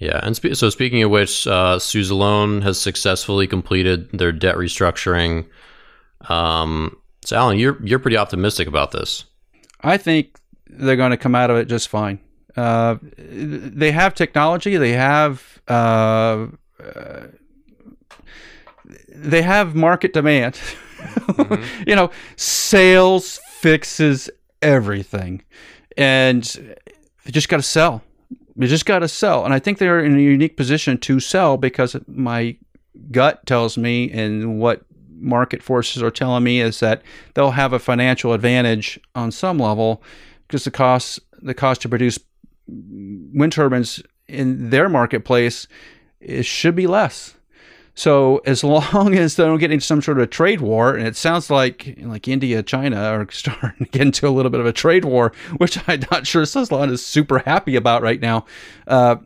Yeah, 0.00 0.18
and 0.22 0.34
spe- 0.34 0.54
so 0.54 0.70
speaking 0.70 1.02
of 1.02 1.10
which, 1.10 1.46
uh, 1.46 1.76
Suzlon 1.78 2.62
has 2.62 2.80
successfully 2.80 3.46
completed 3.46 4.10
their 4.12 4.32
debt 4.32 4.56
restructuring. 4.56 5.46
Um, 6.28 6.96
so, 7.22 7.36
Allen, 7.36 7.58
you're 7.58 7.78
you're 7.84 7.98
pretty 7.98 8.16
optimistic 8.16 8.66
about 8.66 8.92
this. 8.92 9.26
I 9.82 9.98
think 9.98 10.38
they're 10.66 10.96
going 10.96 11.10
to 11.10 11.18
come 11.18 11.34
out 11.34 11.50
of 11.50 11.58
it 11.58 11.66
just 11.66 11.88
fine. 11.88 12.18
Uh, 12.56 12.96
they 13.18 13.92
have 13.92 14.14
technology. 14.14 14.78
They 14.78 14.92
have 14.92 15.60
uh, 15.68 16.46
uh 16.82 17.26
they 19.08 19.42
have 19.42 19.74
market 19.74 20.14
demand. 20.14 20.54
Mm-hmm. 20.54 21.82
you 21.86 21.94
know, 21.94 22.10
sales 22.36 23.38
fixes 23.58 24.30
everything, 24.62 25.42
and 25.98 26.42
they 27.24 27.32
just 27.32 27.50
got 27.50 27.58
to 27.58 27.62
sell. 27.62 28.02
You 28.60 28.66
just 28.66 28.84
got 28.84 28.98
to 28.98 29.08
sell. 29.08 29.44
And 29.44 29.54
I 29.54 29.58
think 29.58 29.78
they're 29.78 30.04
in 30.04 30.16
a 30.16 30.20
unique 30.20 30.56
position 30.56 30.98
to 30.98 31.18
sell 31.18 31.56
because 31.56 31.96
my 32.06 32.56
gut 33.10 33.44
tells 33.46 33.78
me 33.78 34.10
and 34.10 34.60
what 34.60 34.82
market 35.18 35.62
forces 35.62 36.02
are 36.02 36.10
telling 36.10 36.44
me 36.44 36.60
is 36.60 36.80
that 36.80 37.02
they'll 37.34 37.52
have 37.52 37.72
a 37.72 37.78
financial 37.78 38.32
advantage 38.32 39.00
on 39.14 39.30
some 39.30 39.58
level 39.58 40.02
because 40.46 40.64
the 40.64 40.70
cost 40.70 41.20
the 41.42 41.54
cost 41.54 41.82
to 41.82 41.88
produce 41.88 42.18
wind 42.66 43.52
turbines 43.52 44.02
in 44.28 44.70
their 44.70 44.88
marketplace 44.88 45.66
it 46.20 46.44
should 46.44 46.74
be 46.74 46.86
less 46.86 47.34
so 48.00 48.38
as 48.46 48.64
long 48.94 49.14
as 49.14 49.36
they 49.36 49.44
don't 49.44 49.58
get 49.58 49.70
into 49.70 49.84
some 49.84 50.00
sort 50.00 50.20
of 50.20 50.30
trade 50.30 50.62
war, 50.62 50.96
and 50.96 51.06
it 51.06 51.16
sounds 51.16 51.50
like 51.50 51.98
like 52.00 52.28
India, 52.28 52.62
China 52.62 52.96
are 52.96 53.28
starting 53.30 53.84
to 53.84 53.90
get 53.90 54.02
into 54.02 54.26
a 54.26 54.30
little 54.30 54.50
bit 54.50 54.60
of 54.60 54.64
a 54.66 54.72
trade 54.72 55.04
war, 55.04 55.32
which 55.58 55.78
I'm 55.86 56.02
not 56.10 56.26
sure 56.26 56.44
Suzlon 56.44 56.90
is 56.90 57.04
super 57.04 57.40
happy 57.40 57.76
about 57.76 58.02
right 58.02 58.18
now. 58.18 58.46
Uh, 58.86 59.16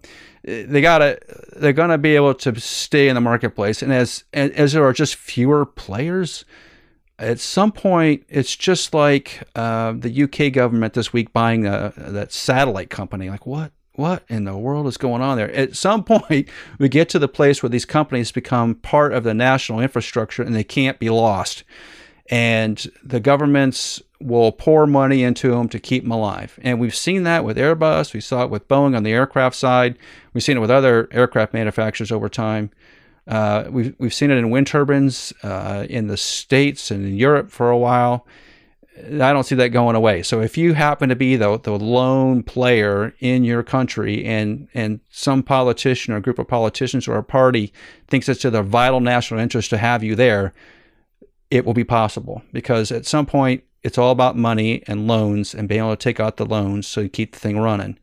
they 0.43 0.81
gotta 0.81 1.21
they're 1.57 1.73
gonna 1.73 1.99
be 1.99 2.17
able 2.17 2.35
to 2.35 2.61
stay 2.61 3.09
in 3.09 3.15
the 3.15 3.21
marketplace, 3.21 3.81
and 3.81 3.93
as 3.93 4.25
as 4.33 4.73
there 4.73 4.85
are 4.85 4.93
just 4.93 5.15
fewer 5.15 5.65
players, 5.65 6.45
at 7.17 7.39
some 7.39 7.71
point 7.71 8.25
it's 8.29 8.57
just 8.57 8.93
like 8.93 9.47
uh, 9.55 9.93
the 9.93 10.25
UK 10.25 10.53
government 10.53 10.95
this 10.95 11.13
week 11.13 11.33
buying 11.33 11.65
a, 11.65 11.93
that 11.97 12.33
satellite 12.33 12.91
company. 12.91 13.31
Like 13.31 13.47
what 13.47 13.71
what 13.95 14.25
in 14.29 14.45
the 14.45 14.57
world 14.57 14.87
is 14.87 14.97
going 14.97 15.23
on 15.23 15.37
there? 15.37 15.51
At 15.53 15.77
some 15.77 16.05
point, 16.05 16.49
we 16.79 16.89
get 16.89 17.09
to 17.11 17.19
the 17.19 17.29
place 17.29 17.63
where 17.63 17.71
these 17.71 17.85
companies 17.85 18.33
become 18.33 18.75
part 18.77 19.13
of 19.13 19.25
the 19.25 19.35
national 19.35 19.81
infrastructure 19.81 20.43
and 20.43 20.55
they 20.55 20.65
can't 20.65 20.99
be 20.99 21.11
lost. 21.11 21.65
And 22.31 22.87
the 23.03 23.21
governments 23.21 24.03
will 24.21 24.51
pour 24.51 24.87
money 24.87 25.23
into 25.23 25.51
them 25.51 25.69
to 25.69 25.79
keep 25.79 26.03
them 26.03 26.13
alive. 26.13 26.59
And 26.63 26.81
we've 26.81 26.95
seen 26.95 27.25
that 27.25 27.45
with 27.45 27.59
Airbus. 27.59 28.15
We 28.15 28.21
saw 28.21 28.43
it 28.43 28.51
with 28.51 28.67
Boeing 28.69 28.97
on 28.97 29.03
the 29.03 29.13
aircraft 29.13 29.55
side. 29.55 29.99
We've 30.33 30.43
seen 30.43 30.57
it 30.57 30.61
with 30.61 30.71
other 30.71 31.09
aircraft 31.13 31.53
manufacturers 31.53 32.11
over 32.11 32.31
time. 32.31 32.71
Uh, 33.27 33.65
we've, 33.71 33.95
we've 33.99 34.15
seen 34.15 34.31
it 34.31 34.39
in 34.39 34.51
wind 34.51 34.67
turbines 34.67 35.33
uh, 35.43 35.87
in 35.89 36.09
the 36.09 36.17
States 36.17 36.91
and 36.91 37.05
in 37.05 37.17
Europe 37.17 37.51
for 37.51 37.71
a 37.71 37.79
while. 37.79 38.27
I 38.97 39.33
don't 39.33 39.45
see 39.45 39.57
that 39.57 39.71
going 39.71 39.97
away. 39.97 40.23
So 40.23 40.41
if 40.41 40.57
you 40.57 40.75
happen 40.75 41.09
to 41.09 41.17
be 41.17 41.35
the, 41.35 41.59
the 41.59 41.77
lone 41.77 42.45
player 42.45 43.13
in 43.19 43.43
your 43.43 43.65
country 43.65 44.25
and, 44.25 44.69
and 44.73 45.01
some 45.11 45.43
politician 45.43 46.15
or 46.15 46.21
group 46.21 46.39
of 46.39 46.47
politicians 46.47 47.09
or 47.09 47.17
a 47.17 47.25
party 47.25 47.73
thinks 48.07 48.29
it's 48.29 48.41
to 48.43 48.51
their 48.51 48.63
vital 48.63 49.01
national 49.01 49.41
interest 49.41 49.71
to 49.71 49.79
have 49.79 50.05
you 50.05 50.15
there, 50.15 50.55
it 51.51 51.65
will 51.65 51.75
be 51.75 51.85
possible 51.85 52.43
because 52.53 52.93
at 52.93 53.05
some 53.05 53.27
point 53.27 53.65
it's 53.83 53.99
all 53.99 54.13
about 54.13 54.37
money 54.37 54.83
and 54.87 55.09
loans 55.09 55.55
and 55.55 55.69
being 55.69 55.81
able 55.81 55.91
to 55.91 55.97
take 55.97 56.21
out 56.21 56.37
the 56.37 56.47
loans 56.47 56.87
so 56.87 57.01
you 57.01 57.09
keep 57.09 57.33
the 57.33 57.39
thing 57.39 57.59
running. 57.59 57.99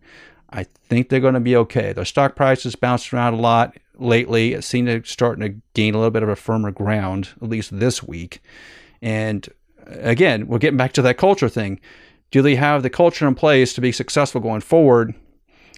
I 0.50 0.64
think 0.64 1.08
they're 1.08 1.22
going 1.22 1.36
to 1.36 1.40
be 1.40 1.56
okay. 1.56 1.94
Their 1.94 2.06
stock 2.06 2.36
prices 2.36 2.76
bounced 2.76 3.14
around 3.14 3.36
a 3.36 3.38
lot 3.38 3.78
lately. 3.98 4.54
It 4.54 4.64
seemed 4.64 4.88
to 4.88 5.10
starting 5.10 5.42
to 5.42 5.62
gain 5.74 5.96
a 5.96 5.98
little 5.98 6.12
bit 6.12 6.24
of 6.24 6.30
a 6.30 6.36
firmer 6.36 6.72
ground, 6.72 7.30
at 7.42 7.50
least 7.50 7.80
this 7.80 8.04
week. 8.04 8.42
And 9.02 9.48
again, 10.00 10.48
we're 10.48 10.60
getting 10.60 10.78
back 10.78 10.94
to 10.94 11.02
that 11.02 11.18
culture 11.18 11.50
thing. 11.50 11.80
Do 12.32 12.42
they 12.42 12.56
have 12.56 12.84
the 12.84 12.90
culture 12.90 13.28
in 13.28 13.36
place 13.36 13.74
to 13.74 13.82
be 13.82 13.92
successful 13.92 14.42
going 14.42 14.62
forward? 14.62 15.14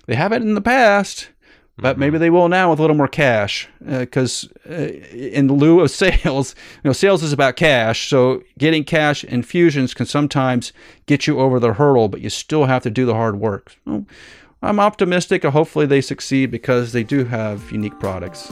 They 0.06 0.16
have 0.16 0.32
it 0.32 0.42
in 0.42 0.54
the 0.54 0.62
past, 0.62 1.30
but 1.78 1.94
mm-hmm. 1.94 2.00
maybe 2.00 2.18
they 2.18 2.30
will 2.30 2.50
now 2.50 2.70
with 2.70 2.80
a 2.80 2.82
little 2.82 2.98
more 2.98 3.08
cash. 3.08 3.68
Because 3.84 4.48
uh, 4.70 4.74
uh, 4.74 4.88
in 5.16 5.48
lieu 5.48 5.80
of 5.80 5.92
sales, 5.92 6.56
you 6.84 6.90
know, 6.90 6.94
sales 6.94 7.24
is 7.24 7.34
about 7.34 7.56
cash. 7.56 8.10
So 8.10 8.44
getting 8.58 8.84
cash 8.84 9.24
infusions 9.24 9.94
can 9.94 10.06
sometimes 10.06 10.74
get 11.06 11.26
you 11.26 11.40
over 11.40 11.60
the 11.60 11.74
hurdle, 11.74 12.10
but 12.10 12.22
you 12.22 12.30
still 12.30 12.66
have 12.66 12.84
to 12.84 12.92
do 12.92 13.06
the 13.06 13.16
hard 13.16 13.40
work. 13.40 13.76
So 13.86 14.06
I'm 14.62 14.80
optimistic. 14.80 15.44
Hopefully, 15.44 15.86
they 15.86 16.02
succeed 16.02 16.52
because 16.52 16.94
they 16.94 17.04
do 17.04 17.26
have 17.26 17.72
unique 17.72 18.00
products. 18.00 18.52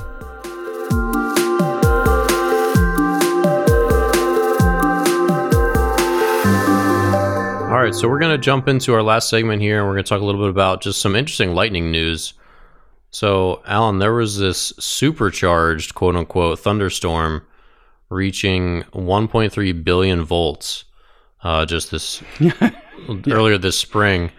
All 7.81 7.85
right, 7.85 7.95
so 7.95 8.07
we're 8.07 8.19
going 8.19 8.31
to 8.31 8.37
jump 8.37 8.67
into 8.67 8.93
our 8.93 9.01
last 9.01 9.27
segment 9.27 9.59
here, 9.59 9.79
and 9.79 9.87
we're 9.87 9.95
going 9.95 10.03
to 10.03 10.09
talk 10.09 10.21
a 10.21 10.23
little 10.23 10.39
bit 10.39 10.51
about 10.51 10.83
just 10.83 11.01
some 11.01 11.15
interesting 11.15 11.55
lightning 11.55 11.89
news. 11.89 12.35
So, 13.09 13.63
Allen, 13.65 13.97
there 13.97 14.13
was 14.13 14.37
this 14.37 14.71
supercharged 14.77 15.95
quote 15.95 16.15
unquote 16.15 16.59
thunderstorm 16.59 17.43
reaching 18.09 18.83
1.3 18.93 19.83
billion 19.83 20.23
volts 20.23 20.83
uh, 21.41 21.65
just 21.65 21.89
this 21.89 22.21
earlier 23.27 23.57
this 23.57 23.79
spring. 23.79 24.29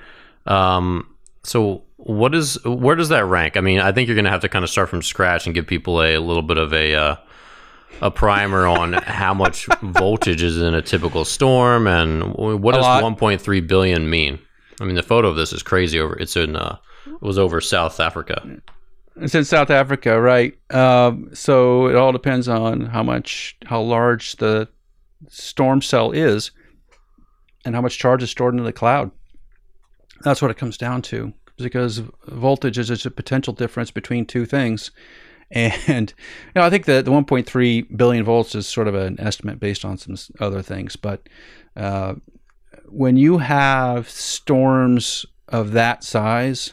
Um, 0.47 1.13
so, 1.43 1.83
what 1.97 2.37
is 2.37 2.65
where 2.65 2.95
does 2.95 3.09
that 3.09 3.25
rank? 3.25 3.57
I 3.57 3.61
mean, 3.61 3.81
I 3.81 3.91
think 3.91 4.07
you're 4.07 4.15
going 4.15 4.25
to 4.25 4.31
have 4.31 4.43
to 4.43 4.49
kind 4.49 4.63
of 4.63 4.71
start 4.71 4.89
from 4.89 5.03
scratch 5.03 5.47
and 5.47 5.55
give 5.55 5.67
people 5.67 6.01
a, 6.01 6.15
a 6.15 6.21
little 6.21 6.45
bit 6.45 6.59
of 6.59 6.73
a 6.73 6.95
uh, 6.95 7.17
a 8.03 8.11
primer 8.11 8.67
on 8.67 8.95
how 8.95 9.33
much 9.33 9.67
voltage 9.81 10.43
is 10.43 10.61
in 10.61 10.75
a 10.75 10.83
typical 10.83 11.25
storm 11.25 11.87
and 11.87 12.35
what 12.35 12.75
A 12.75 12.79
does 12.79 12.83
lot. 12.83 13.03
1.3 13.03 13.67
billion 13.67 14.11
mean? 14.11 14.41
I 14.81 14.85
mean, 14.85 14.97
the 14.97 15.03
photo 15.05 15.29
of 15.29 15.37
this 15.37 15.53
is 15.53 15.63
crazy. 15.63 16.01
Over 16.01 16.19
it's 16.19 16.37
in 16.37 16.57
uh, 16.57 16.79
it 17.07 17.23
was 17.23 17.39
over 17.39 17.61
South 17.61 18.01
Africa. 18.01 18.61
It's 19.17 19.35
in 19.35 19.45
South 19.45 19.71
Africa, 19.71 20.21
right? 20.21 20.59
Um, 20.75 21.31
so 21.33 21.87
it 21.87 21.95
all 21.95 22.13
depends 22.13 22.49
on 22.49 22.87
how 22.87 23.03
much, 23.03 23.57
how 23.67 23.81
large 23.81 24.37
the 24.37 24.69
storm 25.29 25.83
cell 25.83 26.11
is, 26.11 26.51
and 27.65 27.75
how 27.75 27.83
much 27.83 27.99
charge 27.99 28.23
is 28.23 28.31
stored 28.31 28.55
in 28.55 28.65
the 28.65 28.73
cloud. 28.73 29.11
That's 30.23 30.41
what 30.41 30.51
it 30.51 30.57
comes 30.57 30.79
down 30.79 31.03
to, 31.03 31.33
because 31.59 31.99
voltage 32.27 32.79
is 32.79 32.89
just 32.89 33.07
a 33.07 33.11
potential 33.11 33.53
difference 33.53 33.91
between 33.91 34.25
two 34.25 34.47
things. 34.47 34.91
And 35.55 36.15
you 36.19 36.53
know, 36.57 36.63
I 36.63 36.71
think 36.71 36.87
that 36.87 37.05
the 37.05 37.11
1.3 37.11 37.97
billion 37.97 38.25
volts 38.25 38.55
is 38.55 38.67
sort 38.67 38.89
of 38.89 38.95
an 38.95 39.21
estimate 39.21 39.61
based 39.61 39.85
on 39.85 39.99
some 39.99 40.17
other 40.41 40.63
things. 40.63 40.97
But 40.97 41.29
uh, 41.77 42.15
when 42.87 43.17
you 43.17 43.39
have 43.39 44.09
storms 44.09 45.27
of 45.49 45.73
that 45.73 46.05
size, 46.05 46.73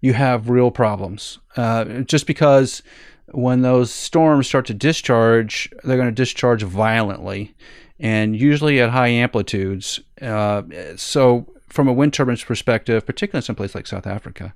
you 0.00 0.14
have 0.14 0.48
real 0.48 0.70
problems. 0.70 1.38
Uh, 1.56 1.84
just 2.00 2.26
because 2.26 2.82
when 3.28 3.62
those 3.62 3.92
storms 3.92 4.46
start 4.46 4.66
to 4.66 4.74
discharge, 4.74 5.70
they're 5.82 5.96
going 5.96 6.08
to 6.08 6.12
discharge 6.12 6.62
violently 6.62 7.54
and 7.98 8.36
usually 8.36 8.80
at 8.80 8.90
high 8.90 9.08
amplitudes. 9.08 10.00
Uh, 10.20 10.62
so, 10.96 11.46
from 11.68 11.88
a 11.88 11.92
wind 11.92 12.12
turbine's 12.12 12.44
perspective, 12.44 13.04
particularly 13.04 13.38
in 13.38 13.42
some 13.42 13.56
place 13.56 13.74
like 13.74 13.86
South 13.86 14.06
Africa, 14.06 14.54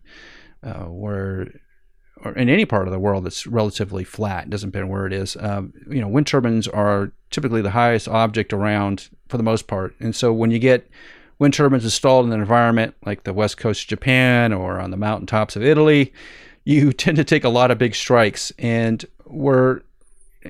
uh, 0.63 0.85
where 0.85 1.49
or 2.25 2.33
in 2.33 2.49
any 2.49 2.65
part 2.65 2.89
of 2.89 2.93
the 2.93 2.99
world 2.99 3.25
that's 3.25 3.47
relatively 3.47 4.05
flat, 4.05 4.45
it 4.45 4.51
doesn't 4.51 4.75
matter 4.75 4.87
where 4.87 5.07
it 5.07 5.13
is. 5.13 5.37
Um, 5.39 5.73
you 5.89 6.01
know, 6.01 6.09
wind 6.09 6.27
turbines 6.27 6.67
are 6.69 7.13
typically 7.31 7.63
the 7.63 7.71
highest 7.71 8.09
object 8.09 8.53
around 8.53 9.09
for 9.29 9.37
the 9.37 9.43
most 9.43 9.67
part, 9.67 9.95
and 10.01 10.15
so 10.15 10.33
when 10.33 10.51
you 10.51 10.59
get 10.59 10.89
wind 11.39 11.55
turbines 11.55 11.85
installed 11.85 12.27
in 12.27 12.33
an 12.33 12.41
environment 12.41 12.95
like 13.05 13.25
the 13.25 13.33
west 13.33 13.57
coast 13.57 13.83
of 13.83 13.89
Japan 13.89 14.53
or 14.53 14.81
on 14.81 14.91
the 14.91 14.97
mountaintops 14.97 15.57
of 15.57 15.63
Italy, 15.63 16.13
you 16.65 16.93
tend 17.05 17.17
to 17.17 17.25
take 17.25 17.45
a 17.45 17.49
lot 17.49 17.71
of 17.71 17.79
big 17.79 17.95
strikes. 17.95 18.53
And 18.59 19.05
we're, 19.25 19.83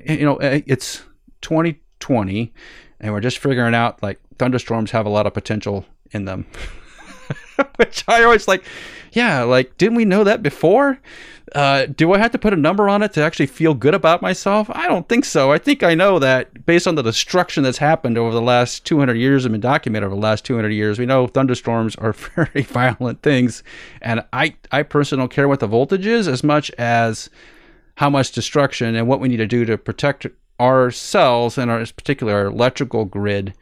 you 0.05 0.25
know, 0.25 0.37
eh, 0.37 0.63
it's 0.67 1.03
2020, 1.43 2.53
and 3.01 3.13
we're 3.13 3.21
just 3.21 3.39
figuring 3.39 3.75
out 3.75 4.03
like 4.03 4.19
thunderstorms 4.39 4.91
have 4.91 5.07
a 5.07 5.11
lot 5.11 5.27
of 5.27 5.35
potential 5.35 5.87
in 6.13 6.25
them. 6.25 6.47
Which 7.77 8.05
I 8.09 8.23
always 8.23 8.49
like, 8.49 8.65
yeah, 9.13 9.43
like, 9.43 9.77
didn't 9.79 9.97
we 9.97 10.05
know 10.05 10.25
that 10.25 10.43
before? 10.43 10.99
Uh, 11.55 11.87
do 11.87 12.13
I 12.13 12.19
have 12.19 12.31
to 12.33 12.39
put 12.39 12.53
a 12.53 12.57
number 12.57 12.89
on 12.89 13.03
it 13.03 13.13
to 13.15 13.23
actually 13.23 13.47
feel 13.47 13.75
good 13.75 13.95
about 13.95 14.21
myself? 14.21 14.69
I 14.71 14.87
don't 14.87 15.09
think 15.09 15.25
so. 15.25 15.51
I 15.51 15.59
think 15.59 15.83
I 15.83 15.95
know 15.95 16.19
that 16.19 16.67
based 16.67 16.87
on 16.87 16.95
the 16.95 17.03
destruction 17.03 17.63
that's 17.63 17.79
happened 17.79 18.19
over 18.19 18.35
the 18.35 18.43
last 18.43 18.85
200 18.85 19.15
years 19.15 19.45
and 19.45 19.53
been 19.53 19.61
documented 19.61 20.07
over 20.07 20.15
the 20.15 20.21
last 20.21 20.45
200 20.45 20.69
years, 20.69 20.99
we 20.99 21.07
know 21.07 21.27
thunderstorms 21.27 21.97
are 21.97 22.13
very 22.37 22.63
violent 22.63 23.23
things. 23.23 23.63
And 24.03 24.25
I, 24.33 24.57
I 24.73 24.83
personally 24.83 25.23
don't 25.23 25.33
care 25.33 25.49
what 25.49 25.61
the 25.61 25.67
voltage 25.67 26.07
is 26.07 26.29
as 26.29 26.45
much 26.45 26.71
as 26.73 27.31
how 27.97 28.11
much 28.11 28.33
destruction 28.33 28.95
and 28.95 29.09
what 29.09 29.21
we 29.21 29.29
need 29.29 29.39
to 29.39 29.47
do 29.47 29.65
to 29.65 29.79
protect 29.79 30.27
ourselves 30.61 31.57
and 31.57 31.71
our 31.71 31.81
particular 31.81 32.35
our 32.35 32.47
electrical 32.47 33.05
grid 33.05 33.55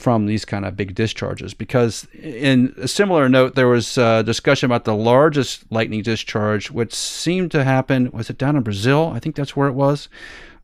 from 0.00 0.24
these 0.26 0.44
kind 0.46 0.64
of 0.64 0.76
big 0.76 0.94
discharges 0.94 1.52
because 1.52 2.06
in 2.14 2.74
a 2.78 2.88
similar 2.88 3.28
note 3.28 3.54
there 3.54 3.68
was 3.68 3.98
a 3.98 4.22
discussion 4.22 4.64
about 4.64 4.84
the 4.84 4.94
largest 4.94 5.64
lightning 5.70 6.02
discharge 6.02 6.70
which 6.70 6.94
seemed 6.94 7.50
to 7.50 7.62
happen 7.62 8.10
was 8.12 8.30
it 8.30 8.38
down 8.38 8.56
in 8.56 8.62
brazil 8.62 9.12
i 9.14 9.18
think 9.18 9.36
that's 9.36 9.54
where 9.54 9.68
it 9.68 9.74
was 9.74 10.08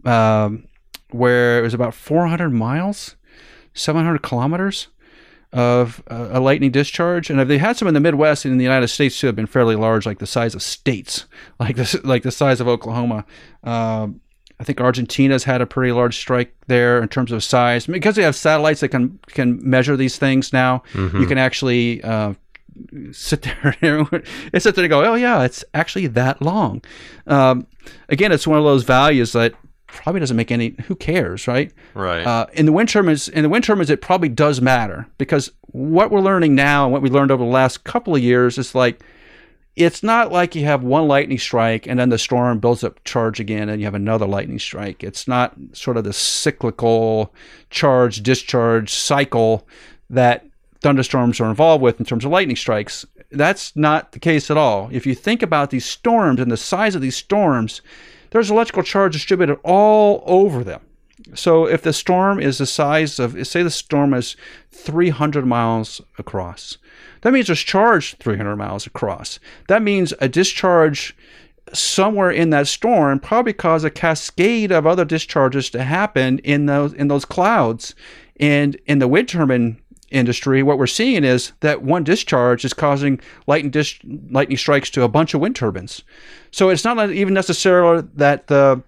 um, 0.06 0.66
where 1.10 1.58
it 1.58 1.62
was 1.62 1.74
about 1.74 1.94
400 1.94 2.48
miles 2.50 3.16
700 3.74 4.22
kilometers 4.22 4.88
of 5.52 6.02
uh, 6.10 6.28
a 6.32 6.40
lightning 6.40 6.70
discharge, 6.70 7.30
and 7.30 7.40
if 7.40 7.48
they 7.48 7.58
had 7.58 7.76
some 7.76 7.88
in 7.88 7.94
the 7.94 8.00
Midwest 8.00 8.44
and 8.44 8.52
in 8.52 8.58
the 8.58 8.64
United 8.64 8.88
States 8.88 9.18
too. 9.18 9.26
Have 9.26 9.36
been 9.36 9.46
fairly 9.46 9.76
large, 9.76 10.04
like 10.04 10.18
the 10.18 10.26
size 10.26 10.54
of 10.54 10.62
states, 10.62 11.26
like 11.60 11.76
this, 11.76 11.94
like 12.04 12.22
the 12.22 12.30
size 12.30 12.60
of 12.60 12.68
Oklahoma. 12.68 13.24
Um, 13.62 14.20
I 14.58 14.64
think 14.64 14.80
Argentina's 14.80 15.44
had 15.44 15.60
a 15.60 15.66
pretty 15.66 15.92
large 15.92 16.16
strike 16.16 16.54
there 16.66 17.02
in 17.02 17.08
terms 17.08 17.30
of 17.30 17.44
size 17.44 17.86
because 17.86 18.16
they 18.16 18.22
have 18.22 18.34
satellites 18.36 18.80
that 18.80 18.88
can 18.88 19.18
can 19.26 19.58
measure 19.68 19.96
these 19.96 20.18
things 20.18 20.52
now. 20.52 20.82
You 20.94 21.26
can 21.26 21.38
actually 21.38 22.02
uh, 22.02 22.34
sit 23.12 23.42
there 23.42 23.76
and 23.82 24.62
sit 24.62 24.74
there 24.74 24.84
and 24.84 24.90
go, 24.90 25.04
oh 25.04 25.14
yeah, 25.14 25.42
it's 25.42 25.64
actually 25.74 26.06
that 26.08 26.40
long. 26.40 26.82
Um, 27.26 27.66
again, 28.08 28.32
it's 28.32 28.46
one 28.46 28.58
of 28.58 28.64
those 28.64 28.84
values 28.84 29.32
that 29.32 29.54
probably 29.86 30.20
doesn't 30.20 30.36
make 30.36 30.50
any. 30.50 30.74
Who 30.86 30.94
cares, 30.94 31.46
right? 31.46 31.72
Right. 31.94 32.26
Uh, 32.26 32.46
in 32.54 32.66
the 32.66 32.72
wind 32.72 32.88
turbines, 32.88 33.28
in 33.28 33.42
the 33.42 33.48
wind 33.48 33.64
turbines, 33.64 33.90
it 33.90 34.00
probably 34.00 34.28
does 34.28 34.60
matter 34.60 35.06
because 35.18 35.52
what 35.72 36.10
we're 36.10 36.20
learning 36.20 36.54
now 36.54 36.84
and 36.84 36.92
what 36.92 37.02
we 37.02 37.10
learned 37.10 37.30
over 37.30 37.44
the 37.44 37.50
last 37.50 37.84
couple 37.84 38.14
of 38.16 38.22
years 38.22 38.56
is 38.56 38.74
like 38.74 39.02
it's 39.76 40.02
not 40.02 40.32
like 40.32 40.54
you 40.54 40.64
have 40.64 40.82
one 40.82 41.06
lightning 41.06 41.38
strike 41.38 41.86
and 41.86 42.00
then 42.00 42.08
the 42.08 42.18
storm 42.18 42.58
builds 42.58 42.82
up 42.82 43.04
charge 43.04 43.38
again 43.38 43.68
and 43.68 43.78
you 43.78 43.86
have 43.86 43.94
another 43.94 44.26
lightning 44.26 44.58
strike. 44.58 45.04
It's 45.04 45.28
not 45.28 45.54
sort 45.72 45.98
of 45.98 46.04
the 46.04 46.14
cyclical 46.14 47.32
charge 47.68 48.22
discharge 48.22 48.90
cycle 48.90 49.68
that 50.08 50.46
thunderstorms 50.80 51.40
are 51.40 51.50
involved 51.50 51.82
with 51.82 52.00
in 52.00 52.06
terms 52.06 52.24
of 52.24 52.30
lightning 52.30 52.56
strikes. 52.56 53.04
That's 53.30 53.76
not 53.76 54.12
the 54.12 54.18
case 54.18 54.50
at 54.50 54.56
all. 54.56 54.88
If 54.92 55.06
you 55.06 55.14
think 55.14 55.42
about 55.42 55.68
these 55.68 55.84
storms 55.84 56.40
and 56.40 56.50
the 56.50 56.56
size 56.56 56.94
of 56.94 57.02
these 57.02 57.16
storms, 57.16 57.82
there's 58.30 58.50
electrical 58.50 58.82
charge 58.82 59.12
distributed 59.12 59.58
all 59.62 60.22
over 60.26 60.64
them. 60.64 60.80
So 61.34 61.66
if 61.66 61.82
the 61.82 61.92
storm 61.92 62.40
is 62.40 62.58
the 62.58 62.66
size 62.66 63.18
of, 63.18 63.46
say, 63.46 63.62
the 63.62 63.70
storm 63.70 64.14
is 64.14 64.36
300 64.70 65.44
miles 65.44 66.00
across, 66.18 66.78
that 67.26 67.32
means 67.32 67.48
there's 67.48 67.58
charge 67.58 68.16
300 68.18 68.54
miles 68.54 68.86
across. 68.86 69.40
That 69.66 69.82
means 69.82 70.14
a 70.20 70.28
discharge 70.28 71.12
somewhere 71.72 72.30
in 72.30 72.50
that 72.50 72.68
storm 72.68 73.18
probably 73.18 73.52
caused 73.52 73.84
a 73.84 73.90
cascade 73.90 74.70
of 74.70 74.86
other 74.86 75.04
discharges 75.04 75.68
to 75.70 75.82
happen 75.82 76.38
in 76.44 76.66
those 76.66 76.92
in 76.92 77.08
those 77.08 77.24
clouds. 77.24 77.96
And 78.38 78.76
in 78.86 79.00
the 79.00 79.08
wind 79.08 79.28
turbine 79.28 79.82
industry, 80.08 80.62
what 80.62 80.78
we're 80.78 80.86
seeing 80.86 81.24
is 81.24 81.50
that 81.62 81.82
one 81.82 82.04
discharge 82.04 82.64
is 82.64 82.72
causing 82.72 83.18
lightning 83.48 83.72
dis- 83.72 83.98
lightning 84.30 84.56
strikes 84.56 84.88
to 84.90 85.02
a 85.02 85.08
bunch 85.08 85.34
of 85.34 85.40
wind 85.40 85.56
turbines. 85.56 86.04
So 86.52 86.68
it's 86.68 86.84
not 86.84 87.10
even 87.10 87.34
necessarily 87.34 88.06
that 88.14 88.46
the 88.46 88.84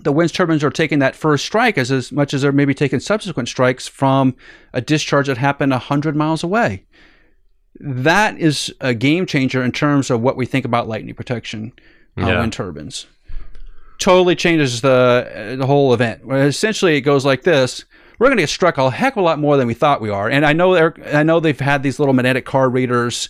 the 0.00 0.10
wind 0.10 0.34
turbines 0.34 0.64
are 0.64 0.70
taking 0.70 0.98
that 0.98 1.14
first 1.14 1.44
strike 1.44 1.78
as, 1.78 1.92
as 1.92 2.10
much 2.10 2.34
as 2.34 2.42
they're 2.42 2.50
maybe 2.50 2.74
taking 2.74 2.98
subsequent 2.98 3.48
strikes 3.48 3.86
from 3.86 4.34
a 4.72 4.80
discharge 4.80 5.28
that 5.28 5.38
happened 5.38 5.70
100 5.70 6.16
miles 6.16 6.42
away. 6.42 6.82
That 7.80 8.38
is 8.38 8.72
a 8.80 8.94
game 8.94 9.26
changer 9.26 9.62
in 9.62 9.72
terms 9.72 10.10
of 10.10 10.20
what 10.20 10.36
we 10.36 10.46
think 10.46 10.64
about 10.64 10.88
lightning 10.88 11.14
protection 11.14 11.72
on 12.16 12.26
Yeah. 12.26 12.38
wind 12.40 12.52
turbines. 12.52 13.06
Totally 13.98 14.34
changes 14.36 14.80
the, 14.80 15.52
uh, 15.52 15.56
the 15.56 15.66
whole 15.66 15.92
event. 15.94 16.22
Essentially, 16.30 16.96
it 16.96 17.02
goes 17.02 17.24
like 17.24 17.42
this. 17.42 17.84
We're 18.18 18.26
going 18.28 18.36
to 18.36 18.42
get 18.42 18.50
struck 18.50 18.78
a 18.78 18.90
heck 18.90 19.14
of 19.14 19.18
a 19.18 19.22
lot 19.22 19.38
more 19.40 19.56
than 19.56 19.66
we 19.66 19.74
thought 19.74 20.00
we 20.00 20.10
are. 20.10 20.28
And 20.28 20.46
I 20.46 20.52
know 20.52 20.74
they're, 20.74 20.94
I 21.12 21.22
know 21.24 21.40
they've 21.40 21.58
had 21.58 21.82
these 21.82 21.98
little 21.98 22.14
magnetic 22.14 22.44
card 22.44 22.72
readers 22.72 23.28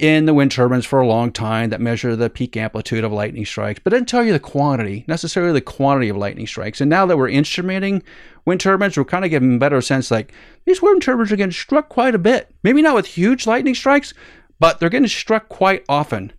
in 0.00 0.24
the 0.24 0.32
wind 0.32 0.50
turbines 0.50 0.86
for 0.86 0.98
a 0.98 1.06
long 1.06 1.30
time 1.30 1.68
that 1.68 1.80
measure 1.80 2.16
the 2.16 2.30
peak 2.30 2.56
amplitude 2.56 3.04
of 3.04 3.12
lightning 3.12 3.44
strikes, 3.44 3.78
but 3.84 3.90
didn't 3.90 4.08
tell 4.08 4.24
you 4.24 4.32
the 4.32 4.40
quantity, 4.40 5.04
necessarily 5.06 5.52
the 5.52 5.60
quantity 5.60 6.08
of 6.08 6.16
lightning 6.16 6.46
strikes. 6.46 6.80
And 6.80 6.88
now 6.88 7.04
that 7.04 7.18
we're 7.18 7.28
instrumenting 7.28 8.02
wind 8.46 8.62
turbines, 8.62 8.96
we're 8.96 9.04
kind 9.04 9.26
of 9.26 9.30
getting 9.30 9.56
a 9.56 9.58
better 9.58 9.82
sense 9.82 10.10
like 10.10 10.32
these 10.64 10.80
wind 10.80 11.02
turbines 11.02 11.30
are 11.30 11.36
getting 11.36 11.52
struck 11.52 11.90
quite 11.90 12.14
a 12.14 12.18
bit. 12.18 12.50
Maybe 12.62 12.80
not 12.80 12.94
with 12.94 13.04
huge 13.04 13.46
lightning 13.46 13.74
strikes, 13.74 14.14
but 14.58 14.80
they're 14.80 14.88
getting 14.88 15.06
struck 15.06 15.50
quite 15.50 15.84
often. 15.86 16.32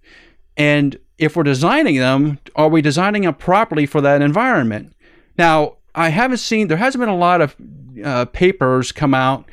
And 0.58 0.98
if 1.20 1.36
we're 1.36 1.44
designing 1.44 1.98
them, 1.98 2.40
are 2.56 2.68
we 2.68 2.82
designing 2.82 3.22
them 3.22 3.36
properly 3.36 3.86
for 3.86 4.02
that 4.02 4.24
environment? 4.24 4.96
Now, 5.38 5.78
I 5.94 6.10
haven't 6.10 6.38
seen, 6.38 6.68
there 6.68 6.78
hasn't 6.78 7.00
been 7.00 7.10
a 7.10 7.16
lot 7.16 7.42
of 7.42 7.56
uh, 8.04 8.26
papers 8.26 8.92
come 8.92 9.14
out 9.14 9.46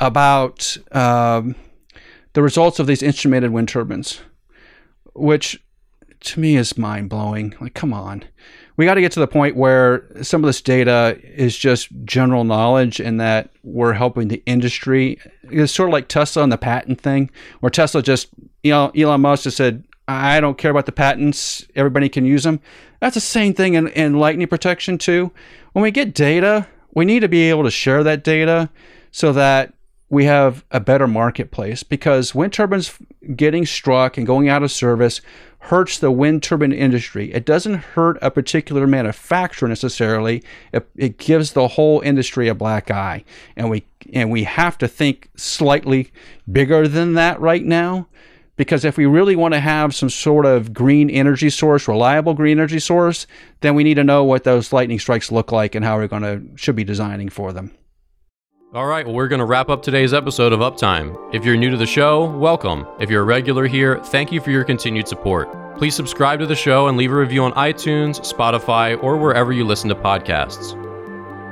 about 0.00 0.76
um, 0.92 1.54
the 2.34 2.42
results 2.42 2.78
of 2.78 2.86
these 2.86 3.02
instrumented 3.02 3.50
wind 3.50 3.68
turbines, 3.68 4.20
which 5.14 5.60
to 6.20 6.40
me 6.40 6.56
is 6.56 6.76
mind 6.76 7.08
blowing. 7.08 7.54
Like, 7.60 7.74
come 7.74 7.92
on. 7.92 8.24
We 8.76 8.86
got 8.86 8.94
to 8.94 9.00
get 9.00 9.12
to 9.12 9.20
the 9.20 9.28
point 9.28 9.56
where 9.56 10.04
some 10.22 10.42
of 10.42 10.48
this 10.48 10.60
data 10.60 11.18
is 11.22 11.56
just 11.56 11.88
general 12.04 12.42
knowledge 12.42 12.98
and 12.98 13.20
that 13.20 13.50
we're 13.62 13.92
helping 13.92 14.28
the 14.28 14.42
industry. 14.46 15.20
It's 15.44 15.72
sort 15.72 15.90
of 15.90 15.92
like 15.92 16.08
Tesla 16.08 16.42
and 16.42 16.50
the 16.50 16.58
patent 16.58 17.00
thing, 17.00 17.30
where 17.60 17.70
Tesla 17.70 18.02
just, 18.02 18.28
you 18.64 18.72
know, 18.72 18.90
Elon 18.96 19.20
Musk 19.20 19.44
just 19.44 19.56
said, 19.56 19.84
I 20.08 20.40
don't 20.40 20.58
care 20.58 20.72
about 20.72 20.86
the 20.86 20.92
patents. 20.92 21.66
Everybody 21.76 22.08
can 22.08 22.24
use 22.24 22.42
them. 22.42 22.60
That's 23.00 23.14
the 23.14 23.20
same 23.20 23.54
thing 23.54 23.74
in, 23.74 23.88
in 23.88 24.18
lightning 24.18 24.48
protection 24.48 24.98
too. 24.98 25.30
When 25.72 25.82
we 25.82 25.92
get 25.92 26.14
data, 26.14 26.66
we 26.94 27.04
need 27.04 27.20
to 27.20 27.28
be 27.28 27.50
able 27.50 27.64
to 27.64 27.70
share 27.70 28.02
that 28.02 28.24
data 28.24 28.70
so 29.12 29.32
that 29.34 29.73
we 30.10 30.26
have 30.26 30.64
a 30.70 30.80
better 30.80 31.06
marketplace 31.06 31.82
because 31.82 32.34
wind 32.34 32.52
turbines 32.52 32.98
getting 33.34 33.66
struck 33.66 34.16
and 34.16 34.26
going 34.26 34.48
out 34.48 34.62
of 34.62 34.70
service 34.70 35.20
hurts 35.60 35.98
the 35.98 36.10
wind 36.10 36.42
turbine 36.42 36.72
industry. 36.72 37.32
It 37.32 37.46
doesn't 37.46 37.74
hurt 37.74 38.18
a 38.20 38.30
particular 38.30 38.86
manufacturer 38.86 39.68
necessarily. 39.68 40.42
It, 40.72 40.88
it, 40.94 41.16
gives 41.16 41.52
the 41.52 41.68
whole 41.68 42.00
industry 42.00 42.48
a 42.48 42.54
black 42.54 42.90
eye, 42.90 43.24
and 43.56 43.70
we 43.70 43.86
and 44.12 44.30
we 44.30 44.44
have 44.44 44.76
to 44.78 44.88
think 44.88 45.30
slightly 45.36 46.12
bigger 46.50 46.86
than 46.86 47.14
that 47.14 47.40
right 47.40 47.64
now. 47.64 48.08
Because 48.56 48.84
if 48.84 48.96
we 48.96 49.06
really 49.06 49.34
want 49.34 49.54
to 49.54 49.60
have 49.60 49.96
some 49.96 50.10
sort 50.10 50.46
of 50.46 50.72
green 50.72 51.10
energy 51.10 51.50
source, 51.50 51.88
reliable 51.88 52.34
green 52.34 52.58
energy 52.58 52.78
source, 52.78 53.26
then 53.62 53.74
we 53.74 53.82
need 53.82 53.94
to 53.94 54.04
know 54.04 54.22
what 54.22 54.44
those 54.44 54.72
lightning 54.72 55.00
strikes 55.00 55.32
look 55.32 55.50
like 55.50 55.74
and 55.74 55.84
how 55.84 55.96
we're 55.96 56.06
going 56.06 56.22
to 56.22 56.42
should 56.56 56.76
be 56.76 56.84
designing 56.84 57.30
for 57.30 57.52
them. 57.52 57.72
All 58.74 58.86
right, 58.86 59.06
well, 59.06 59.14
we're 59.14 59.28
going 59.28 59.38
to 59.38 59.44
wrap 59.44 59.68
up 59.68 59.82
today's 59.82 60.12
episode 60.12 60.52
of 60.52 60.58
Uptime. 60.58 61.16
If 61.32 61.44
you're 61.44 61.56
new 61.56 61.70
to 61.70 61.76
the 61.76 61.86
show, 61.86 62.24
welcome. 62.24 62.84
If 62.98 63.08
you're 63.08 63.22
a 63.22 63.24
regular 63.24 63.68
here, 63.68 64.00
thank 64.06 64.32
you 64.32 64.40
for 64.40 64.50
your 64.50 64.64
continued 64.64 65.06
support. 65.06 65.78
Please 65.78 65.94
subscribe 65.94 66.40
to 66.40 66.46
the 66.46 66.56
show 66.56 66.88
and 66.88 66.96
leave 66.96 67.12
a 67.12 67.14
review 67.14 67.44
on 67.44 67.52
iTunes, 67.52 68.18
Spotify, 68.18 69.00
or 69.00 69.16
wherever 69.16 69.52
you 69.52 69.64
listen 69.64 69.88
to 69.90 69.94
podcasts. 69.94 70.72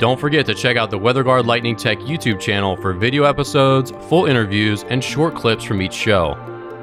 Don't 0.00 0.18
forget 0.18 0.46
to 0.46 0.54
check 0.54 0.76
out 0.76 0.90
the 0.90 0.98
WeatherGuard 0.98 1.46
Lightning 1.46 1.76
Tech 1.76 2.00
YouTube 2.00 2.40
channel 2.40 2.76
for 2.76 2.92
video 2.92 3.22
episodes, 3.22 3.92
full 4.08 4.26
interviews, 4.26 4.82
and 4.88 5.04
short 5.04 5.36
clips 5.36 5.62
from 5.62 5.80
each 5.80 5.94
show. 5.94 6.34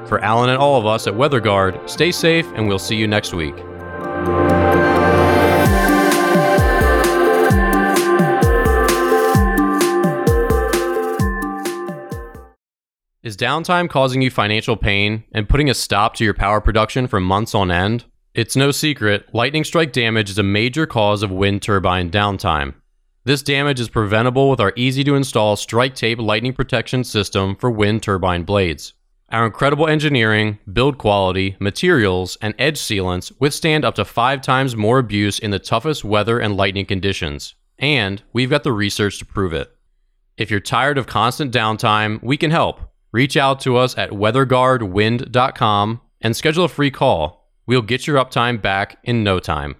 For 0.06 0.20
Allen 0.20 0.48
and 0.48 0.58
all 0.58 0.80
of 0.80 0.86
us 0.86 1.06
at 1.06 1.12
WeatherGuard, 1.12 1.86
stay 1.86 2.10
safe 2.10 2.50
and 2.54 2.66
we'll 2.66 2.78
see 2.78 2.96
you 2.96 3.06
next 3.06 3.34
week. 3.34 3.56
Is 13.30 13.36
downtime 13.36 13.88
causing 13.88 14.22
you 14.22 14.28
financial 14.28 14.76
pain 14.76 15.22
and 15.30 15.48
putting 15.48 15.70
a 15.70 15.74
stop 15.74 16.16
to 16.16 16.24
your 16.24 16.34
power 16.34 16.60
production 16.60 17.06
for 17.06 17.20
months 17.20 17.54
on 17.54 17.70
end? 17.70 18.04
It's 18.34 18.56
no 18.56 18.72
secret, 18.72 19.32
lightning 19.32 19.62
strike 19.62 19.92
damage 19.92 20.30
is 20.30 20.38
a 20.38 20.42
major 20.42 20.84
cause 20.84 21.22
of 21.22 21.30
wind 21.30 21.62
turbine 21.62 22.10
downtime. 22.10 22.74
This 23.22 23.40
damage 23.40 23.78
is 23.78 23.88
preventable 23.88 24.50
with 24.50 24.58
our 24.58 24.72
easy 24.74 25.04
to 25.04 25.14
install 25.14 25.54
strike 25.54 25.94
tape 25.94 26.18
lightning 26.18 26.52
protection 26.52 27.04
system 27.04 27.54
for 27.54 27.70
wind 27.70 28.02
turbine 28.02 28.42
blades. 28.42 28.94
Our 29.28 29.46
incredible 29.46 29.86
engineering, 29.86 30.58
build 30.72 30.98
quality, 30.98 31.54
materials, 31.60 32.36
and 32.42 32.52
edge 32.58 32.78
sealants 32.78 33.30
withstand 33.38 33.84
up 33.84 33.94
to 33.94 34.04
five 34.04 34.40
times 34.40 34.74
more 34.74 34.98
abuse 34.98 35.38
in 35.38 35.52
the 35.52 35.60
toughest 35.60 36.02
weather 36.04 36.40
and 36.40 36.56
lightning 36.56 36.84
conditions. 36.84 37.54
And 37.78 38.24
we've 38.32 38.50
got 38.50 38.64
the 38.64 38.72
research 38.72 39.20
to 39.20 39.24
prove 39.24 39.52
it. 39.52 39.70
If 40.36 40.50
you're 40.50 40.58
tired 40.58 40.98
of 40.98 41.06
constant 41.06 41.54
downtime, 41.54 42.20
we 42.24 42.36
can 42.36 42.50
help. 42.50 42.89
Reach 43.12 43.36
out 43.36 43.60
to 43.60 43.76
us 43.76 43.96
at 43.98 44.10
weatherguardwind.com 44.10 46.00
and 46.20 46.36
schedule 46.36 46.64
a 46.64 46.68
free 46.68 46.90
call. 46.90 47.50
We'll 47.66 47.82
get 47.82 48.06
your 48.06 48.16
uptime 48.16 48.60
back 48.60 48.98
in 49.04 49.24
no 49.24 49.38
time. 49.40 49.76